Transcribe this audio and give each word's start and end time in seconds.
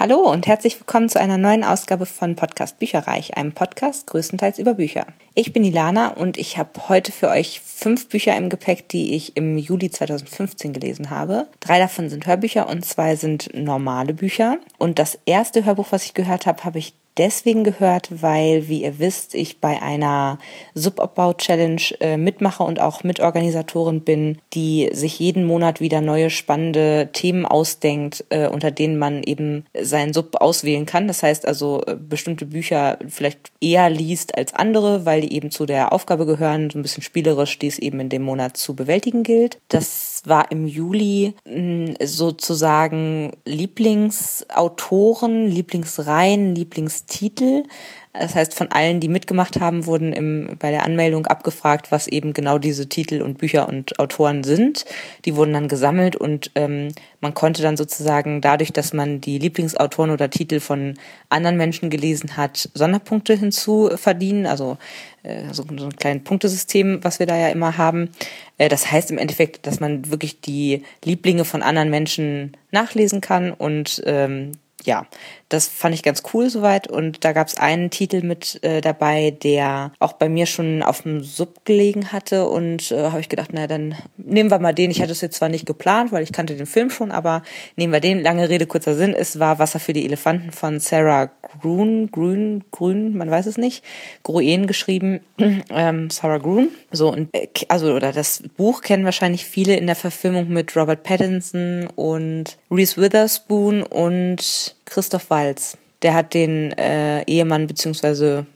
Hallo 0.00 0.20
und 0.20 0.46
herzlich 0.46 0.80
willkommen 0.80 1.10
zu 1.10 1.20
einer 1.20 1.36
neuen 1.36 1.62
Ausgabe 1.62 2.06
von 2.06 2.34
Podcast 2.34 2.78
Bücherreich, 2.78 3.36
einem 3.36 3.52
Podcast 3.52 4.06
größtenteils 4.06 4.58
über 4.58 4.72
Bücher. 4.72 5.04
Ich 5.34 5.52
bin 5.52 5.62
Ilana 5.62 6.14
und 6.14 6.38
ich 6.38 6.56
habe 6.56 6.88
heute 6.88 7.12
für 7.12 7.28
euch 7.28 7.60
fünf 7.60 8.08
Bücher 8.08 8.34
im 8.34 8.48
Gepäck, 8.48 8.88
die 8.88 9.14
ich 9.14 9.36
im 9.36 9.58
Juli 9.58 9.90
2015 9.90 10.72
gelesen 10.72 11.10
habe. 11.10 11.48
Drei 11.60 11.78
davon 11.78 12.08
sind 12.08 12.26
Hörbücher 12.26 12.66
und 12.70 12.82
zwei 12.82 13.14
sind 13.14 13.50
normale 13.52 14.14
Bücher. 14.14 14.56
Und 14.78 14.98
das 14.98 15.18
erste 15.26 15.66
Hörbuch, 15.66 15.88
was 15.90 16.06
ich 16.06 16.14
gehört 16.14 16.46
habe, 16.46 16.64
habe 16.64 16.78
ich 16.78 16.94
deswegen 17.16 17.64
gehört, 17.64 18.22
weil, 18.22 18.68
wie 18.68 18.82
ihr 18.82 18.98
wisst, 18.98 19.34
ich 19.34 19.60
bei 19.60 19.80
einer 19.82 20.38
Subabbau-Challenge 20.74 21.82
äh, 22.00 22.16
mitmache 22.16 22.62
und 22.62 22.80
auch 22.80 23.04
Mitorganisatorin 23.04 24.00
bin, 24.00 24.38
die 24.52 24.90
sich 24.92 25.18
jeden 25.18 25.44
Monat 25.44 25.80
wieder 25.80 26.00
neue 26.00 26.30
spannende 26.30 27.10
Themen 27.12 27.46
ausdenkt, 27.46 28.24
äh, 28.30 28.48
unter 28.48 28.70
denen 28.70 28.98
man 28.98 29.22
eben 29.22 29.64
seinen 29.80 30.12
Sub 30.12 30.36
auswählen 30.40 30.86
kann. 30.86 31.08
Das 31.08 31.22
heißt 31.22 31.46
also 31.46 31.82
äh, 31.86 31.96
bestimmte 31.96 32.46
Bücher 32.46 32.98
vielleicht 33.08 33.52
eher 33.60 33.90
liest 33.90 34.36
als 34.36 34.54
andere, 34.54 35.04
weil 35.04 35.20
die 35.20 35.32
eben 35.32 35.50
zu 35.50 35.66
der 35.66 35.92
Aufgabe 35.92 36.26
gehören, 36.26 36.70
so 36.70 36.78
ein 36.78 36.82
bisschen 36.82 37.02
spielerisch, 37.02 37.58
die 37.58 37.66
es 37.66 37.78
eben 37.78 38.00
in 38.00 38.08
dem 38.08 38.22
Monat 38.22 38.56
zu 38.56 38.74
bewältigen 38.74 39.22
gilt. 39.22 39.58
Das 39.68 40.09
war 40.28 40.50
im 40.50 40.66
Juli 40.66 41.34
mh, 41.44 41.94
sozusagen 42.04 43.32
Lieblingsautoren, 43.44 45.48
Lieblingsreihen, 45.48 46.54
Lieblings 46.54 47.06
Titel. 47.06 47.64
Das 48.12 48.34
heißt, 48.34 48.54
von 48.54 48.72
allen, 48.72 48.98
die 48.98 49.06
mitgemacht 49.06 49.60
haben, 49.60 49.86
wurden 49.86 50.12
im, 50.12 50.56
bei 50.58 50.72
der 50.72 50.82
Anmeldung 50.84 51.26
abgefragt, 51.26 51.92
was 51.92 52.08
eben 52.08 52.32
genau 52.32 52.58
diese 52.58 52.88
Titel 52.88 53.22
und 53.22 53.38
Bücher 53.38 53.68
und 53.68 54.00
Autoren 54.00 54.42
sind. 54.42 54.84
Die 55.24 55.36
wurden 55.36 55.52
dann 55.52 55.68
gesammelt 55.68 56.16
und 56.16 56.50
ähm, 56.56 56.88
man 57.20 57.34
konnte 57.34 57.62
dann 57.62 57.76
sozusagen 57.76 58.40
dadurch, 58.40 58.72
dass 58.72 58.92
man 58.92 59.20
die 59.20 59.38
Lieblingsautoren 59.38 60.10
oder 60.10 60.28
Titel 60.28 60.58
von 60.58 60.94
anderen 61.28 61.56
Menschen 61.56 61.88
gelesen 61.88 62.36
hat, 62.36 62.68
Sonderpunkte 62.74 63.34
hinzu 63.34 63.90
verdienen. 63.94 64.46
Also 64.46 64.76
äh, 65.22 65.44
so, 65.52 65.64
so 65.76 65.84
ein 65.84 65.94
kleines 65.96 66.24
Punktesystem, 66.24 67.04
was 67.04 67.20
wir 67.20 67.26
da 67.26 67.36
ja 67.36 67.48
immer 67.50 67.78
haben. 67.78 68.10
Äh, 68.58 68.68
das 68.68 68.90
heißt 68.90 69.12
im 69.12 69.18
Endeffekt, 69.18 69.68
dass 69.68 69.78
man 69.78 70.10
wirklich 70.10 70.40
die 70.40 70.82
Lieblinge 71.04 71.44
von 71.44 71.62
anderen 71.62 71.90
Menschen 71.90 72.56
nachlesen 72.72 73.20
kann 73.20 73.52
und 73.52 74.02
ähm, 74.04 74.52
ja, 74.84 75.06
das 75.48 75.66
fand 75.66 75.94
ich 75.94 76.02
ganz 76.02 76.22
cool 76.32 76.48
soweit. 76.48 76.88
Und 76.88 77.24
da 77.24 77.32
gab 77.32 77.48
es 77.48 77.56
einen 77.56 77.90
Titel 77.90 78.22
mit 78.22 78.62
äh, 78.62 78.80
dabei, 78.80 79.30
der 79.30 79.92
auch 79.98 80.12
bei 80.12 80.28
mir 80.28 80.46
schon 80.46 80.82
auf 80.82 81.02
dem 81.02 81.22
Sub 81.22 81.64
gelegen 81.64 82.12
hatte. 82.12 82.48
Und 82.48 82.92
äh, 82.92 83.10
habe 83.10 83.20
ich 83.20 83.28
gedacht, 83.28 83.50
na 83.52 83.66
dann 83.66 83.94
nehmen 84.16 84.50
wir 84.50 84.58
mal 84.58 84.72
den. 84.72 84.90
Ich 84.90 85.02
hatte 85.02 85.12
es 85.12 85.20
jetzt 85.20 85.36
zwar 85.36 85.48
nicht 85.48 85.66
geplant, 85.66 86.12
weil 86.12 86.22
ich 86.22 86.32
kannte 86.32 86.54
den 86.54 86.66
Film 86.66 86.90
schon, 86.90 87.10
aber 87.10 87.42
nehmen 87.76 87.92
wir 87.92 88.00
den. 88.00 88.22
Lange 88.22 88.48
Rede, 88.48 88.66
kurzer 88.66 88.94
Sinn. 88.94 89.14
Es 89.14 89.38
war 89.38 89.58
Wasser 89.58 89.80
für 89.80 89.92
die 89.92 90.04
Elefanten 90.04 90.52
von 90.52 90.78
Sarah 90.78 91.30
Grun, 91.60 92.10
Grün, 92.10 92.64
Grün, 92.70 93.16
man 93.16 93.30
weiß 93.30 93.46
es 93.46 93.58
nicht. 93.58 93.84
Gruen 94.22 94.66
geschrieben, 94.66 95.20
ähm, 95.70 96.10
Sarah 96.10 96.38
Grun. 96.38 96.68
So, 96.92 97.12
und 97.12 97.28
äh, 97.34 97.48
also, 97.68 97.92
oder 97.92 98.12
das 98.12 98.42
Buch 98.56 98.82
kennen 98.82 99.04
wahrscheinlich 99.04 99.44
viele 99.44 99.76
in 99.76 99.86
der 99.86 99.96
Verfilmung 99.96 100.48
mit 100.48 100.76
Robert 100.76 101.02
Pattinson 101.02 101.88
und 101.96 102.56
Reese 102.70 103.00
Witherspoon 103.00 103.82
und 103.82 104.69
Christoph 104.84 105.30
Walz. 105.30 105.76
Der 106.02 106.14
hat 106.14 106.34
den 106.34 106.72
äh, 106.72 107.22
Ehemann 107.24 107.66
beziehungsweise 107.66 108.46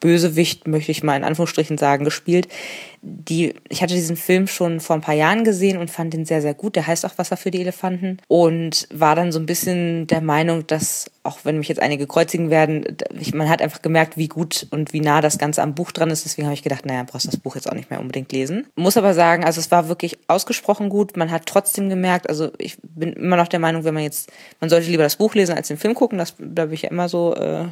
Bösewicht, 0.00 0.68
möchte 0.68 0.92
ich 0.92 1.02
mal 1.02 1.16
in 1.16 1.24
Anführungsstrichen 1.24 1.78
sagen, 1.78 2.04
gespielt. 2.04 2.48
Die, 3.06 3.54
ich 3.68 3.82
hatte 3.82 3.92
diesen 3.92 4.16
Film 4.16 4.46
schon 4.46 4.80
vor 4.80 4.96
ein 4.96 5.02
paar 5.02 5.14
Jahren 5.14 5.44
gesehen 5.44 5.76
und 5.76 5.90
fand 5.90 6.14
ihn 6.14 6.24
sehr, 6.24 6.40
sehr 6.40 6.54
gut. 6.54 6.74
Der 6.74 6.86
heißt 6.86 7.04
auch 7.04 7.18
Wasser 7.18 7.36
für 7.36 7.50
die 7.50 7.60
Elefanten 7.60 8.16
und 8.28 8.88
war 8.94 9.14
dann 9.14 9.30
so 9.30 9.38
ein 9.38 9.44
bisschen 9.44 10.06
der 10.06 10.22
Meinung, 10.22 10.66
dass, 10.66 11.10
auch 11.22 11.40
wenn 11.44 11.58
mich 11.58 11.68
jetzt 11.68 11.82
einige 11.82 12.06
kreuzigen 12.06 12.48
werden, 12.48 12.96
man 13.34 13.50
hat 13.50 13.60
einfach 13.60 13.82
gemerkt, 13.82 14.16
wie 14.16 14.28
gut 14.28 14.66
und 14.70 14.94
wie 14.94 15.00
nah 15.00 15.20
das 15.20 15.36
Ganze 15.36 15.62
am 15.62 15.74
Buch 15.74 15.92
dran 15.92 16.08
ist. 16.08 16.24
Deswegen 16.24 16.46
habe 16.46 16.54
ich 16.54 16.62
gedacht, 16.62 16.86
naja, 16.86 17.02
brauchst 17.02 17.28
das 17.28 17.36
Buch 17.36 17.56
jetzt 17.56 17.68
auch 17.68 17.74
nicht 17.74 17.90
mehr 17.90 18.00
unbedingt 18.00 18.32
lesen. 18.32 18.66
Muss 18.74 18.96
aber 18.96 19.12
sagen, 19.12 19.44
also 19.44 19.60
es 19.60 19.70
war 19.70 19.88
wirklich 19.88 20.18
ausgesprochen 20.28 20.88
gut. 20.88 21.14
Man 21.18 21.30
hat 21.30 21.44
trotzdem 21.44 21.90
gemerkt, 21.90 22.30
also 22.30 22.52
ich 22.56 22.78
bin 22.82 23.12
immer 23.12 23.36
noch 23.36 23.48
der 23.48 23.60
Meinung, 23.60 23.84
wenn 23.84 23.92
man 23.92 24.02
jetzt, 24.02 24.32
man 24.60 24.70
sollte 24.70 24.90
lieber 24.90 25.02
das 25.02 25.16
Buch 25.16 25.34
lesen 25.34 25.54
als 25.54 25.68
den 25.68 25.76
Film 25.76 25.94
gucken. 25.94 26.16
Das, 26.16 26.36
da 26.38 26.64
bin 26.64 26.74
ich 26.74 26.82
ja 26.82 26.90
immer 26.90 27.10
so 27.10 27.34
äh, 27.34 27.66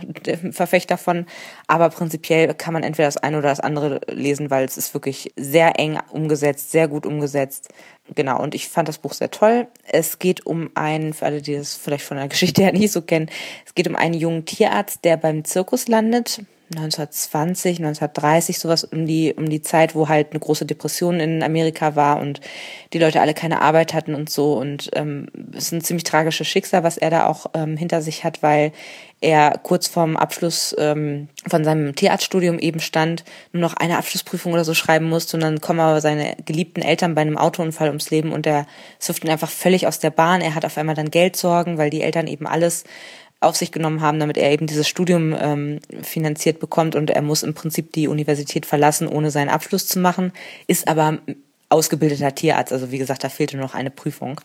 Verfechter 0.52 0.98
von. 0.98 1.24
Aber 1.68 1.88
prinzipiell 1.88 2.52
kann 2.52 2.74
man 2.74 2.82
entweder 2.82 3.08
das 3.08 3.16
eine 3.16 3.38
oder 3.38 3.48
das 3.48 3.60
andere 3.60 4.00
lesen, 4.08 4.50
weil 4.50 4.64
es 4.66 4.76
ist 4.76 4.92
wirklich 4.92 5.21
sehr 5.36 5.78
eng 5.78 5.98
umgesetzt, 6.10 6.70
sehr 6.70 6.88
gut 6.88 7.06
umgesetzt. 7.06 7.68
Genau, 8.14 8.42
und 8.42 8.54
ich 8.54 8.68
fand 8.68 8.88
das 8.88 8.98
Buch 8.98 9.12
sehr 9.12 9.30
toll. 9.30 9.68
Es 9.84 10.18
geht 10.18 10.46
um 10.46 10.70
einen, 10.74 11.12
für 11.12 11.26
alle, 11.26 11.42
die 11.42 11.56
das 11.56 11.74
vielleicht 11.74 12.04
von 12.04 12.16
der 12.16 12.28
Geschichte 12.32 12.62
her 12.62 12.72
nicht 12.72 12.92
so 12.92 13.02
kennen, 13.02 13.30
es 13.66 13.74
geht 13.74 13.88
um 13.88 13.96
einen 13.96 14.14
jungen 14.14 14.44
Tierarzt, 14.44 15.04
der 15.04 15.16
beim 15.16 15.44
Zirkus 15.44 15.88
landet 15.88 16.42
1920, 16.72 17.78
1930, 17.78 18.58
sowas 18.58 18.84
um 18.84 19.06
die, 19.06 19.34
um 19.36 19.48
die 19.48 19.62
Zeit, 19.62 19.94
wo 19.94 20.08
halt 20.08 20.30
eine 20.30 20.40
große 20.40 20.66
Depression 20.66 21.20
in 21.20 21.42
Amerika 21.42 21.96
war 21.96 22.20
und 22.20 22.40
die 22.92 22.98
Leute 22.98 23.20
alle 23.20 23.34
keine 23.34 23.60
Arbeit 23.60 23.94
hatten 23.94 24.14
und 24.14 24.30
so. 24.30 24.54
Und 24.54 24.90
ähm, 24.94 25.26
es 25.56 25.66
ist 25.66 25.72
ein 25.72 25.80
ziemlich 25.82 26.04
tragisches 26.04 26.48
Schicksal, 26.48 26.82
was 26.82 26.96
er 26.96 27.10
da 27.10 27.26
auch 27.26 27.46
ähm, 27.54 27.76
hinter 27.76 28.02
sich 28.02 28.24
hat, 28.24 28.42
weil 28.42 28.72
er 29.22 29.58
kurz 29.62 29.86
vorm 29.86 30.16
Abschluss 30.16 30.74
ähm, 30.78 31.28
von 31.46 31.64
seinem 31.64 31.94
Tierarztstudium 31.94 32.58
eben 32.58 32.80
stand, 32.80 33.24
nur 33.52 33.60
noch 33.60 33.74
eine 33.74 33.96
Abschlussprüfung 33.96 34.52
oder 34.52 34.64
so 34.64 34.74
schreiben 34.74 35.08
musste 35.08 35.36
und 35.36 35.42
dann 35.42 35.60
kommen 35.60 35.78
aber 35.78 36.00
seine 36.00 36.36
geliebten 36.44 36.82
Eltern 36.82 37.14
bei 37.14 37.20
einem 37.20 37.38
Autounfall 37.38 37.88
ums 37.88 38.10
Leben 38.10 38.32
und 38.32 38.46
er 38.46 38.66
wirft 39.04 39.24
ihn 39.24 39.30
einfach 39.30 39.48
völlig 39.48 39.86
aus 39.86 40.00
der 40.00 40.10
Bahn. 40.10 40.40
Er 40.40 40.56
hat 40.56 40.64
auf 40.64 40.76
einmal 40.76 40.96
dann 40.96 41.10
Geldsorgen, 41.10 41.78
weil 41.78 41.88
die 41.88 42.02
Eltern 42.02 42.26
eben 42.26 42.48
alles 42.48 42.82
auf 43.42 43.56
sich 43.56 43.72
genommen 43.72 44.00
haben, 44.00 44.18
damit 44.18 44.36
er 44.36 44.50
eben 44.50 44.66
dieses 44.66 44.88
Studium 44.88 45.34
ähm, 45.38 45.80
finanziert 46.02 46.60
bekommt 46.60 46.94
und 46.94 47.10
er 47.10 47.22
muss 47.22 47.42
im 47.42 47.54
Prinzip 47.54 47.92
die 47.92 48.08
Universität 48.08 48.66
verlassen, 48.66 49.08
ohne 49.08 49.30
seinen 49.30 49.48
Abschluss 49.48 49.86
zu 49.86 49.98
machen, 49.98 50.32
ist 50.66 50.88
aber 50.88 51.18
ausgebildeter 51.68 52.34
Tierarzt. 52.34 52.72
Also 52.72 52.90
wie 52.90 52.98
gesagt, 52.98 53.24
da 53.24 53.28
fehlte 53.28 53.56
noch 53.56 53.74
eine 53.74 53.90
Prüfung. 53.90 54.40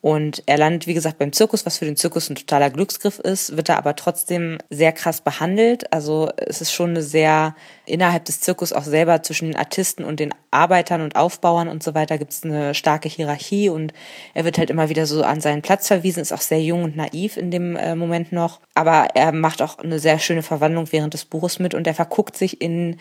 Und 0.00 0.42
er 0.46 0.58
landet, 0.58 0.86
wie 0.86 0.94
gesagt, 0.94 1.18
beim 1.18 1.32
Zirkus, 1.32 1.66
was 1.66 1.78
für 1.78 1.84
den 1.84 1.96
Zirkus 1.96 2.30
ein 2.30 2.36
totaler 2.36 2.70
Glücksgriff 2.70 3.18
ist, 3.18 3.56
wird 3.56 3.68
er 3.68 3.78
aber 3.78 3.96
trotzdem 3.96 4.58
sehr 4.70 4.92
krass 4.92 5.20
behandelt. 5.20 5.92
Also 5.92 6.30
es 6.36 6.60
ist 6.60 6.72
schon 6.72 6.90
eine 6.90 7.02
sehr, 7.02 7.56
innerhalb 7.86 8.24
des 8.24 8.40
Zirkus 8.40 8.72
auch 8.72 8.84
selber 8.84 9.22
zwischen 9.22 9.46
den 9.46 9.56
Artisten 9.56 10.04
und 10.04 10.20
den 10.20 10.32
Arbeitern 10.50 11.00
und 11.00 11.16
Aufbauern 11.16 11.68
und 11.68 11.82
so 11.82 11.94
weiter 11.94 12.18
gibt 12.18 12.32
es 12.32 12.44
eine 12.44 12.74
starke 12.74 13.08
Hierarchie 13.08 13.68
und 13.68 13.92
er 14.32 14.44
wird 14.44 14.58
halt 14.58 14.70
immer 14.70 14.88
wieder 14.88 15.06
so 15.06 15.22
an 15.22 15.40
seinen 15.40 15.62
Platz 15.62 15.88
verwiesen, 15.88 16.20
ist 16.20 16.32
auch 16.32 16.40
sehr 16.40 16.62
jung 16.62 16.84
und 16.84 16.96
naiv 16.96 17.36
in 17.36 17.50
dem 17.50 17.76
äh, 17.76 17.94
Moment 17.94 18.32
noch. 18.32 18.60
Aber 18.74 19.08
er 19.14 19.32
macht 19.32 19.60
auch 19.60 19.78
eine 19.78 19.98
sehr 19.98 20.18
schöne 20.18 20.42
Verwandlung 20.42 20.92
während 20.92 21.14
des 21.14 21.24
Buches 21.24 21.58
mit 21.58 21.74
und 21.74 21.86
er 21.86 21.94
verguckt 21.94 22.36
sich 22.36 22.60
in 22.60 22.98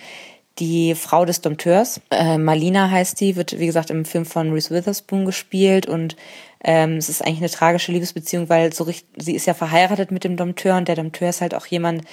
die 0.59 0.95
Frau 0.95 1.25
des 1.25 1.41
Dompteurs. 1.41 2.01
Äh, 2.11 2.37
Malina 2.37 2.89
heißt 2.89 3.19
die, 3.19 3.35
wird 3.35 3.59
wie 3.59 3.65
gesagt 3.65 3.89
im 3.89 4.05
Film 4.05 4.25
von 4.25 4.51
Reese 4.53 4.73
Witherspoon 4.73 5.25
gespielt 5.25 5.85
und 5.85 6.15
ähm, 6.63 6.97
es 6.97 7.09
ist 7.09 7.21
eigentlich 7.21 7.39
eine 7.39 7.49
tragische 7.49 7.91
Liebesbeziehung, 7.91 8.49
weil 8.49 8.73
so 8.73 8.85
richtig, 8.85 9.07
sie 9.17 9.35
ist 9.35 9.45
ja 9.45 9.53
verheiratet 9.53 10.11
mit 10.11 10.23
dem 10.23 10.37
Dompteur 10.37 10.77
und 10.77 10.87
der 10.87 10.95
Dompteur 10.95 11.29
ist 11.29 11.41
halt 11.41 11.53
auch 11.53 11.65
jemand, 11.65 12.03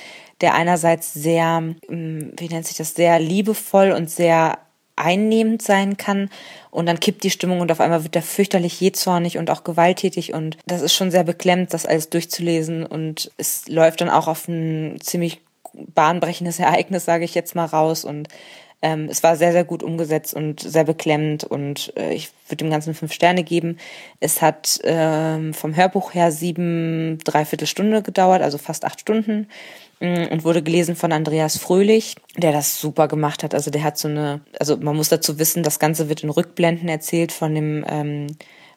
der 0.41 0.54
einerseits 0.54 1.14
sehr, 1.14 1.62
ähm, 1.88 2.32
wie 2.36 2.48
nennt 2.48 2.66
sich 2.66 2.76
das, 2.76 2.94
sehr 2.94 3.19
liebevoll 3.20 3.92
und 3.92 4.10
sehr 4.10 4.59
einnehmend 4.97 5.62
sein 5.62 5.97
kann 5.97 6.28
und 6.70 6.86
dann 6.86 7.00
kippt 7.00 7.24
die 7.24 7.30
Stimmung 7.30 7.60
und 7.60 7.72
auf 7.72 7.80
einmal 7.80 8.03
wird 8.03 8.14
er 8.14 8.22
fürchterlich 8.22 8.80
jähzornig 8.80 9.38
und 9.38 9.50
auch 9.50 9.64
gewalttätig 9.64 10.34
und 10.34 10.59
das 10.66 10.82
ist 10.82 10.92
schon 10.92 11.10
sehr 11.10 11.24
beklemmt, 11.24 11.72
das 11.72 11.86
alles 11.86 12.10
durchzulesen 12.10 12.84
und 12.84 13.30
es 13.38 13.69
läuft 13.69 14.03
dann 14.03 14.10
auch 14.10 14.28
auf 14.28 14.48
ein 14.48 14.98
ziemlich 15.00 15.41
bahnbrechendes 15.75 16.59
Ereignis, 16.59 17.05
sage 17.05 17.25
ich 17.25 17.34
jetzt 17.34 17.55
mal 17.55 17.66
raus. 17.66 18.05
Und 18.05 18.28
ähm, 18.83 19.09
es 19.09 19.22
war 19.22 19.37
sehr, 19.37 19.53
sehr 19.53 19.65
gut 19.65 19.83
umgesetzt 19.83 20.34
und 20.34 20.60
sehr 20.60 20.84
beklemmend. 20.84 21.44
Und 21.44 21.93
äh, 21.97 22.12
ich 22.12 22.31
würde 22.49 22.65
dem 22.65 22.71
Ganzen 22.71 22.94
fünf 22.94 23.12
Sterne 23.12 23.44
geben. 23.44 23.78
Es 24.21 24.43
hat 24.43 24.81
ähm, 24.84 25.55
vom 25.55 25.77
Hörbuch 25.77 26.15
her 26.15 26.33
sieben, 26.33 27.19
dreiviertel 27.25 27.66
Stunde 27.66 28.03
gedauert, 28.03 28.42
also 28.42 28.59
fast 28.59 28.84
acht 28.84 29.01
Stunden. 29.01 29.48
Mm, 30.01 30.24
und 30.30 30.45
wurde 30.45 30.63
gelesen 30.65 30.97
von 30.97 31.13
Andreas 31.13 31.59
Fröhlich, 31.59 32.16
der 32.36 32.51
das 32.51 32.80
super 32.80 33.07
gemacht 33.07 33.45
hat. 33.45 33.54
Also 33.54 33.71
der 33.71 33.84
hat 33.84 33.98
so 33.98 34.09
eine, 34.09 34.41
also 34.59 34.77
man 34.77 34.97
muss 34.97 35.09
dazu 35.09 35.39
wissen, 35.39 35.63
das 35.63 35.78
Ganze 35.78 36.09
wird 36.09 36.25
in 36.25 36.30
Rückblenden 36.30 36.89
erzählt 36.89 37.30
von 37.30 37.54
dem 37.54 37.84
ähm, 37.89 38.27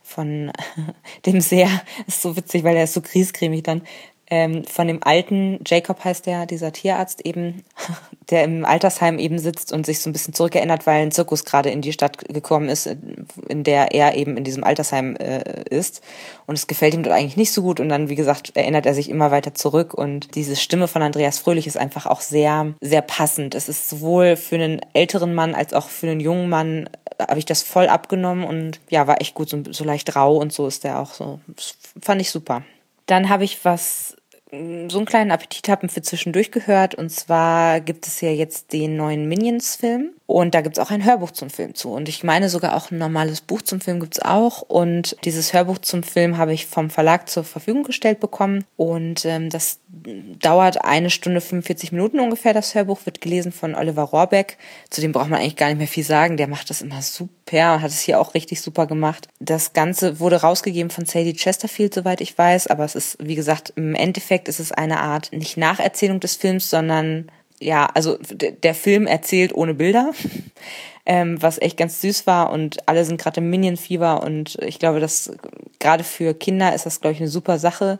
von 0.06 0.52
dem 1.26 1.42
sehr, 1.42 1.68
ist 2.08 2.22
so 2.22 2.38
witzig, 2.38 2.64
weil 2.64 2.78
er 2.78 2.84
ist 2.84 2.94
so 2.94 3.02
griesgrämig 3.02 3.64
dann, 3.64 3.82
ähm, 4.28 4.64
von 4.66 4.88
dem 4.88 5.04
alten, 5.04 5.60
Jacob 5.66 6.04
heißt 6.04 6.26
der, 6.26 6.48
dieser 6.48 6.72
Tierarzt 6.72 7.26
eben, 7.26 7.64
der 8.30 8.44
im 8.44 8.66
Altersheim 8.66 9.20
eben 9.20 9.38
sitzt 9.38 9.72
und 9.72 9.86
sich 9.86 10.02
so 10.02 10.10
ein 10.10 10.14
bisschen 10.14 10.34
zurückerinnert, 10.34 10.88
weil 10.88 11.04
ein 11.04 11.12
Zirkus 11.12 11.46
gerade 11.46 11.70
in 11.70 11.82
die 11.82 11.94
Stadt 11.94 12.18
gekommen 12.28 12.68
ist, 12.68 12.88
in 13.48 13.64
der 13.64 13.94
er 13.94 14.16
eben 14.16 14.36
in 14.36 14.44
diesem 14.44 14.64
Altersheim 14.64 15.16
äh, 15.18 15.64
ist. 15.70 16.02
Und 16.48 16.56
es 16.56 16.66
gefällt 16.66 16.96
ihm 16.96 17.04
dort 17.04 17.16
eigentlich 17.16 17.38
nicht 17.38 17.52
so 17.52 17.62
gut. 17.62 17.80
Und 17.80 17.90
dann, 17.90 18.10
wie 18.10 18.16
gesagt, 18.16 18.56
erinnert 18.56 18.88
er 18.88 18.96
sich 18.96 19.10
immer 19.10 19.30
weiter 19.30 19.54
zurück. 19.54 19.94
Und 19.94 20.34
diese 20.34 20.56
Stimme 20.56 20.88
von 20.88 21.04
Andreas 21.04 21.38
Fröhlich 21.38 21.68
ist 21.68 21.78
einfach 21.78 22.08
auch 22.08 22.22
sehr, 22.22 22.74
sehr 22.82 23.02
passend. 23.04 23.54
Es 23.54 23.70
ist 23.70 23.90
sowohl 23.90 24.38
für 24.38 24.56
einen 24.56 24.82
älteren 24.94 25.36
Mann 25.36 25.54
als 25.54 25.74
auch 25.74 25.90
für 25.90 26.10
einen 26.10 26.20
jungen 26.20 26.50
Mann 26.50 26.90
äh, 27.20 27.26
habe 27.28 27.38
ich 27.38 27.46
das 27.46 27.62
voll 27.62 27.88
abgenommen 27.88 28.44
und 28.44 28.80
ja, 28.90 29.06
war 29.06 29.22
echt 29.22 29.36
gut, 29.36 29.50
so, 29.50 29.62
so 29.70 29.84
leicht 29.84 30.16
rau 30.16 30.38
und 30.38 30.52
so 30.52 30.66
ist 30.66 30.84
der 30.84 31.00
auch 31.00 31.14
so. 31.14 31.40
Das 31.48 31.76
fand 32.02 32.22
ich 32.22 32.32
super. 32.32 32.64
Dann 33.06 33.30
habe 33.30 33.44
ich 33.44 33.64
was 33.64 34.16
so 34.52 34.98
einen 34.98 35.06
kleinen 35.06 35.32
Appetit 35.32 35.68
haben 35.70 35.90
für 35.90 36.02
zwischendurch 36.02 36.52
gehört. 36.52 36.96
Und 36.96 37.10
zwar 37.10 37.82
gibt 37.82 38.08
es 38.08 38.22
ja 38.22 38.30
jetzt 38.30 38.74
den 38.74 38.96
neuen 38.96 39.28
Minions-Film. 39.28 40.14
Und 40.28 40.56
da 40.56 40.62
gibt 40.62 40.78
es 40.78 40.84
auch 40.84 40.90
ein 40.90 41.06
Hörbuch 41.06 41.32
zum 41.32 41.52
Film 41.52 41.76
zu. 41.76 41.92
Und 41.92 42.10
ich 42.10 42.24
meine 42.24 42.50
sogar 42.50 42.76
auch 42.76 42.90
ein 42.90 42.98
normales 42.98 43.42
Buch 43.42 43.62
zum 43.62 43.80
Film 43.80 44.00
gibt 44.00 44.16
es 44.16 44.22
auch. 44.24 44.64
Und 44.64 45.16
dieses 45.24 45.54
Hörbuch 45.54 45.78
zum 45.78 46.02
Film 46.02 46.38
habe 46.38 46.52
ich 46.52 46.66
vom 46.66 46.90
Verlag 46.90 47.30
zur 47.30 47.44
Verfügung 47.44 47.84
gestellt 47.84 48.20
bekommen. 48.20 48.64
Und 48.76 49.24
ähm, 49.26 49.52
das 49.52 49.80
dauert 50.40 50.84
eine 50.84 51.12
Stunde 51.12 51.42
45 51.42 51.92
Minuten 51.92 52.20
ungefähr. 52.20 52.54
Das 52.54 52.74
Hörbuch 52.74 53.06
wird 53.06 53.22
gelesen 53.22 53.52
von 53.52 53.76
Oliver 53.76 54.02
Rohrbeck. 54.02 54.58
Zu 54.90 55.02
dem 55.02 55.12
braucht 55.12 55.30
man 55.30 55.40
eigentlich 55.40 55.58
gar 55.58 55.68
nicht 55.68 55.78
mehr 55.78 55.88
viel 55.88 56.04
sagen. 56.04 56.38
Der 56.38 56.48
macht 56.48 56.72
das 56.72 56.82
immer 56.82 57.04
super 57.04 57.76
und 57.76 57.82
hat 57.84 57.92
es 57.92 58.02
hier 58.02 58.20
auch 58.20 58.34
richtig 58.34 58.62
super 58.62 58.88
gemacht. 58.88 59.28
Das 59.40 59.74
Ganze 59.74 60.20
wurde 60.20 60.42
rausgegeben 60.42 60.90
von 60.90 61.06
Sadie 61.06 61.34
Chesterfield, 61.34 61.94
soweit 61.94 62.20
ich 62.20 62.36
weiß. 62.36 62.66
Aber 62.68 62.84
es 62.84 62.96
ist, 62.96 63.18
wie 63.22 63.36
gesagt, 63.36 63.74
im 63.76 63.94
Endeffekt 63.94 64.48
ist 64.48 64.60
es 64.60 64.72
eine 64.72 65.02
Art 65.02 65.32
nicht 65.34 65.56
Nacherzählung 65.56 66.20
des 66.20 66.36
Films, 66.36 66.72
sondern 66.72 67.30
ja, 67.66 67.88
also 67.88 68.18
der 68.32 68.76
Film 68.76 69.08
erzählt 69.08 69.54
ohne 69.54 69.74
Bilder, 69.74 70.12
ähm, 71.06 71.42
was 71.42 71.60
echt 71.60 71.78
ganz 71.78 72.00
süß 72.02 72.28
war 72.28 72.52
und 72.52 72.88
alle 72.88 73.04
sind 73.06 73.20
gerade 73.20 73.42
im 73.42 73.50
Minion-Fieber 73.50 74.22
und 74.22 74.58
ich 74.62 74.80
glaube, 74.80 75.00
dass 75.00 75.34
gerade 75.80 76.04
für 76.04 76.34
Kinder 76.34 76.76
ist 76.76 76.86
das, 76.86 77.02
glaube 77.02 77.14
ich, 77.14 77.20
eine 77.20 77.30
super 77.30 77.58
Sache. 77.58 78.00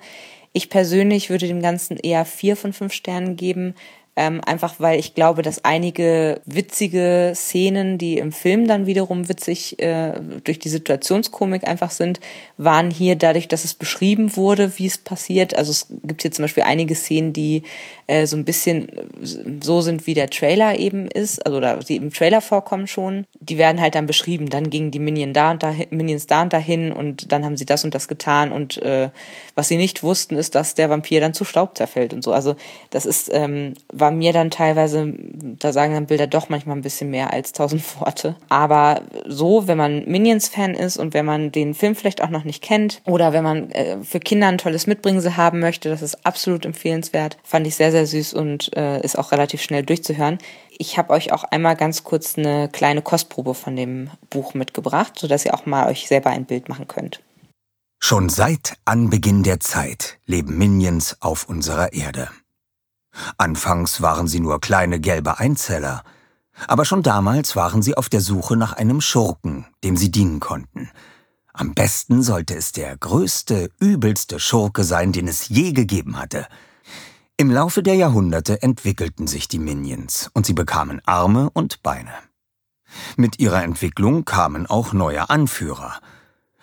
Ich 0.54 0.70
persönlich 0.70 1.30
würde 1.30 1.48
dem 1.48 1.62
Ganzen 1.62 1.98
eher 1.98 2.26
vier 2.26 2.56
von 2.56 2.74
fünf 2.74 2.94
Sternen 2.94 3.36
geben, 3.36 3.74
ähm, 4.16 4.42
einfach 4.46 4.76
weil 4.80 5.00
ich 5.00 5.14
glaube, 5.14 5.42
dass 5.42 5.66
einige 5.66 6.40
witzige 6.46 7.34
Szenen, 7.36 7.98
die 7.98 8.18
im 8.18 8.32
Film 8.32 8.68
dann 8.68 8.86
wiederum 8.86 9.28
witzig 9.28 9.80
äh, 9.80 10.14
durch 10.44 10.60
die 10.60 10.70
Situationskomik 10.70 11.68
einfach 11.68 11.92
sind, 11.92 12.20
waren 12.58 12.92
hier 12.92 13.16
dadurch, 13.16 13.48
dass 13.48 13.66
es 13.66 13.74
beschrieben 13.74 14.38
wurde, 14.38 14.78
wie 14.78 14.86
es 14.86 14.98
passiert. 14.98 15.58
Also 15.58 15.72
es 15.72 15.88
gibt 16.04 16.22
hier 16.22 16.32
zum 16.32 16.44
Beispiel 16.44 16.64
einige 16.64 16.96
Szenen, 16.96 17.34
die 17.34 17.64
äh, 18.08 18.26
so 18.26 18.38
ein 18.38 18.46
bisschen 18.46 18.88
so 19.62 19.82
sind, 19.82 20.08
wie 20.08 20.14
der 20.14 20.30
Trailer 20.30 20.80
eben 20.80 21.08
ist, 21.08 21.46
also 21.46 21.58
oder 21.58 21.78
die 21.78 21.98
im 21.98 22.14
Trailer 22.14 22.40
vorkommen 22.40 22.88
schon. 22.88 23.26
Die 23.40 23.58
werden 23.58 23.82
halt 23.82 23.96
dann 23.96 24.06
beschrieben. 24.06 24.50
Dann 24.50 24.70
gingen 24.70 24.92
die 24.92 25.00
Minion 25.00 25.34
da 25.34 25.52
und 25.52 25.64
dahin, 25.64 25.88
Minions 25.90 26.28
da 26.28 26.44
und 26.44 26.54
dahin 26.54 26.92
und 26.94 27.32
dann 27.32 27.44
haben 27.44 27.58
sie 27.58 27.66
das 27.66 27.84
und 27.84 27.94
das 27.94 28.08
getan 28.08 28.52
und 28.52 28.82
äh, 28.82 29.10
was 29.56 29.68
sie 29.68 29.78
nicht 29.78 30.04
wussten, 30.04 30.38
ist, 30.38 30.56
dass 30.56 30.76
der 30.76 30.90
Vampir 30.90 31.20
dann 31.20 31.34
zu 31.34 31.44
Staub 31.44 31.76
zerfällt 31.76 32.14
und 32.14 32.24
so. 32.24 32.32
Also 32.32 32.56
das 32.92 33.06
ist 33.06 33.30
ähm, 33.34 33.74
mir 34.12 34.34
dann 34.34 34.52
teilweise, 34.52 35.14
da 35.18 35.74
sagen 35.74 35.94
dann 35.94 36.08
Bilder 36.08 36.28
doch 36.28 36.50
manchmal 36.50 36.76
ein 36.76 36.82
bisschen 36.82 37.10
mehr 37.10 37.34
als 37.34 37.54
tausend 37.54 37.84
Worte. 38.00 38.36
Aber 38.50 39.02
so, 39.28 39.68
wenn 39.68 39.78
man 39.78 40.06
Minions-Fan 40.06 40.74
ist 40.74 40.98
und 40.98 41.14
wenn 41.14 41.26
man 41.26 41.52
den 41.52 41.74
Film 41.74 41.96
vielleicht 41.96 42.22
auch 42.24 42.30
noch 42.30 42.44
nicht 42.44 42.64
kennt 42.64 43.02
oder 43.06 43.34
wenn 43.34 43.44
man 43.44 43.72
äh, 43.72 43.98
für 44.04 44.20
Kinder 44.20 44.48
ein 44.48 44.58
tolles 44.58 44.88
Mitbringsel 44.88 45.38
haben 45.38 45.60
möchte, 45.60 45.90
das 45.90 46.02
ist 46.02 46.26
absolut 46.26 46.66
empfehlenswert. 46.66 47.38
Fand 47.44 47.68
ich 47.68 47.76
sehr, 47.76 47.92
sehr 47.92 48.06
süß 48.06 48.34
und 48.34 48.76
äh, 48.76 49.02
ist 49.02 49.18
auch 49.18 49.32
relativ 49.32 49.62
schnell 49.62 49.84
durchzuhören. 49.84 50.38
Ich 50.78 50.98
habe 50.98 51.14
euch 51.14 51.32
auch 51.32 51.44
einmal 51.46 51.76
ganz 51.76 52.04
kurz 52.04 52.38
eine 52.38 52.70
kleine 52.70 53.02
Kostprobe 53.02 53.54
von 53.54 53.76
dem 53.76 54.10
Buch 54.30 54.54
mitgebracht, 54.54 55.14
sodass 55.18 55.46
ihr 55.46 55.54
auch 55.54 55.66
mal 55.66 55.88
euch 55.88 56.08
selber 56.08 56.32
ein 56.32 56.46
Bild 56.46 56.70
machen 56.70 56.88
könnt. 56.88 57.22
Schon 58.00 58.30
seit 58.30 58.76
Anbeginn 58.86 59.44
der 59.44 59.60
Zeit 59.60 60.20
leben 60.26 60.58
Minions 60.58 61.18
auf 61.22 61.50
unserer 61.50 61.94
Erde. 61.94 62.30
Anfangs 63.38 64.02
waren 64.02 64.28
sie 64.28 64.40
nur 64.40 64.60
kleine 64.60 65.00
gelbe 65.00 65.40
Einzeller, 65.40 66.04
aber 66.68 66.86
schon 66.86 67.04
damals 67.04 67.56
waren 67.56 67.82
sie 67.82 67.98
auf 67.98 68.10
der 68.10 68.22
Suche 68.22 68.56
nach 68.56 68.74
einem 68.74 69.02
Schurken, 69.02 69.66
dem 69.84 69.98
sie 69.98 70.12
dienen 70.12 70.40
konnten. 70.40 70.90
Am 71.54 71.74
besten 71.74 72.22
sollte 72.22 72.56
es 72.56 72.72
der 72.72 72.98
größte, 72.98 73.70
übelste 73.80 74.40
Schurke 74.40 74.84
sein, 74.84 75.12
den 75.12 75.28
es 75.28 75.48
je 75.48 75.72
gegeben 75.72 76.20
hatte. 76.20 76.48
Im 77.38 77.52
Laufe 77.52 77.84
der 77.84 77.96
Jahrhunderte 77.96 78.62
entwickelten 78.62 79.28
sich 79.28 79.48
die 79.48 79.60
Minions 79.60 80.30
und 80.34 80.46
sie 80.46 80.54
bekamen 80.54 81.02
Arme 81.06 81.50
und 81.50 81.84
Beine. 81.84 82.12
Mit 83.18 83.40
ihrer 83.40 83.64
Entwicklung 83.64 84.26
kamen 84.26 84.68
auch 84.68 84.94
neue 84.94 85.30
Anführer. 85.30 86.00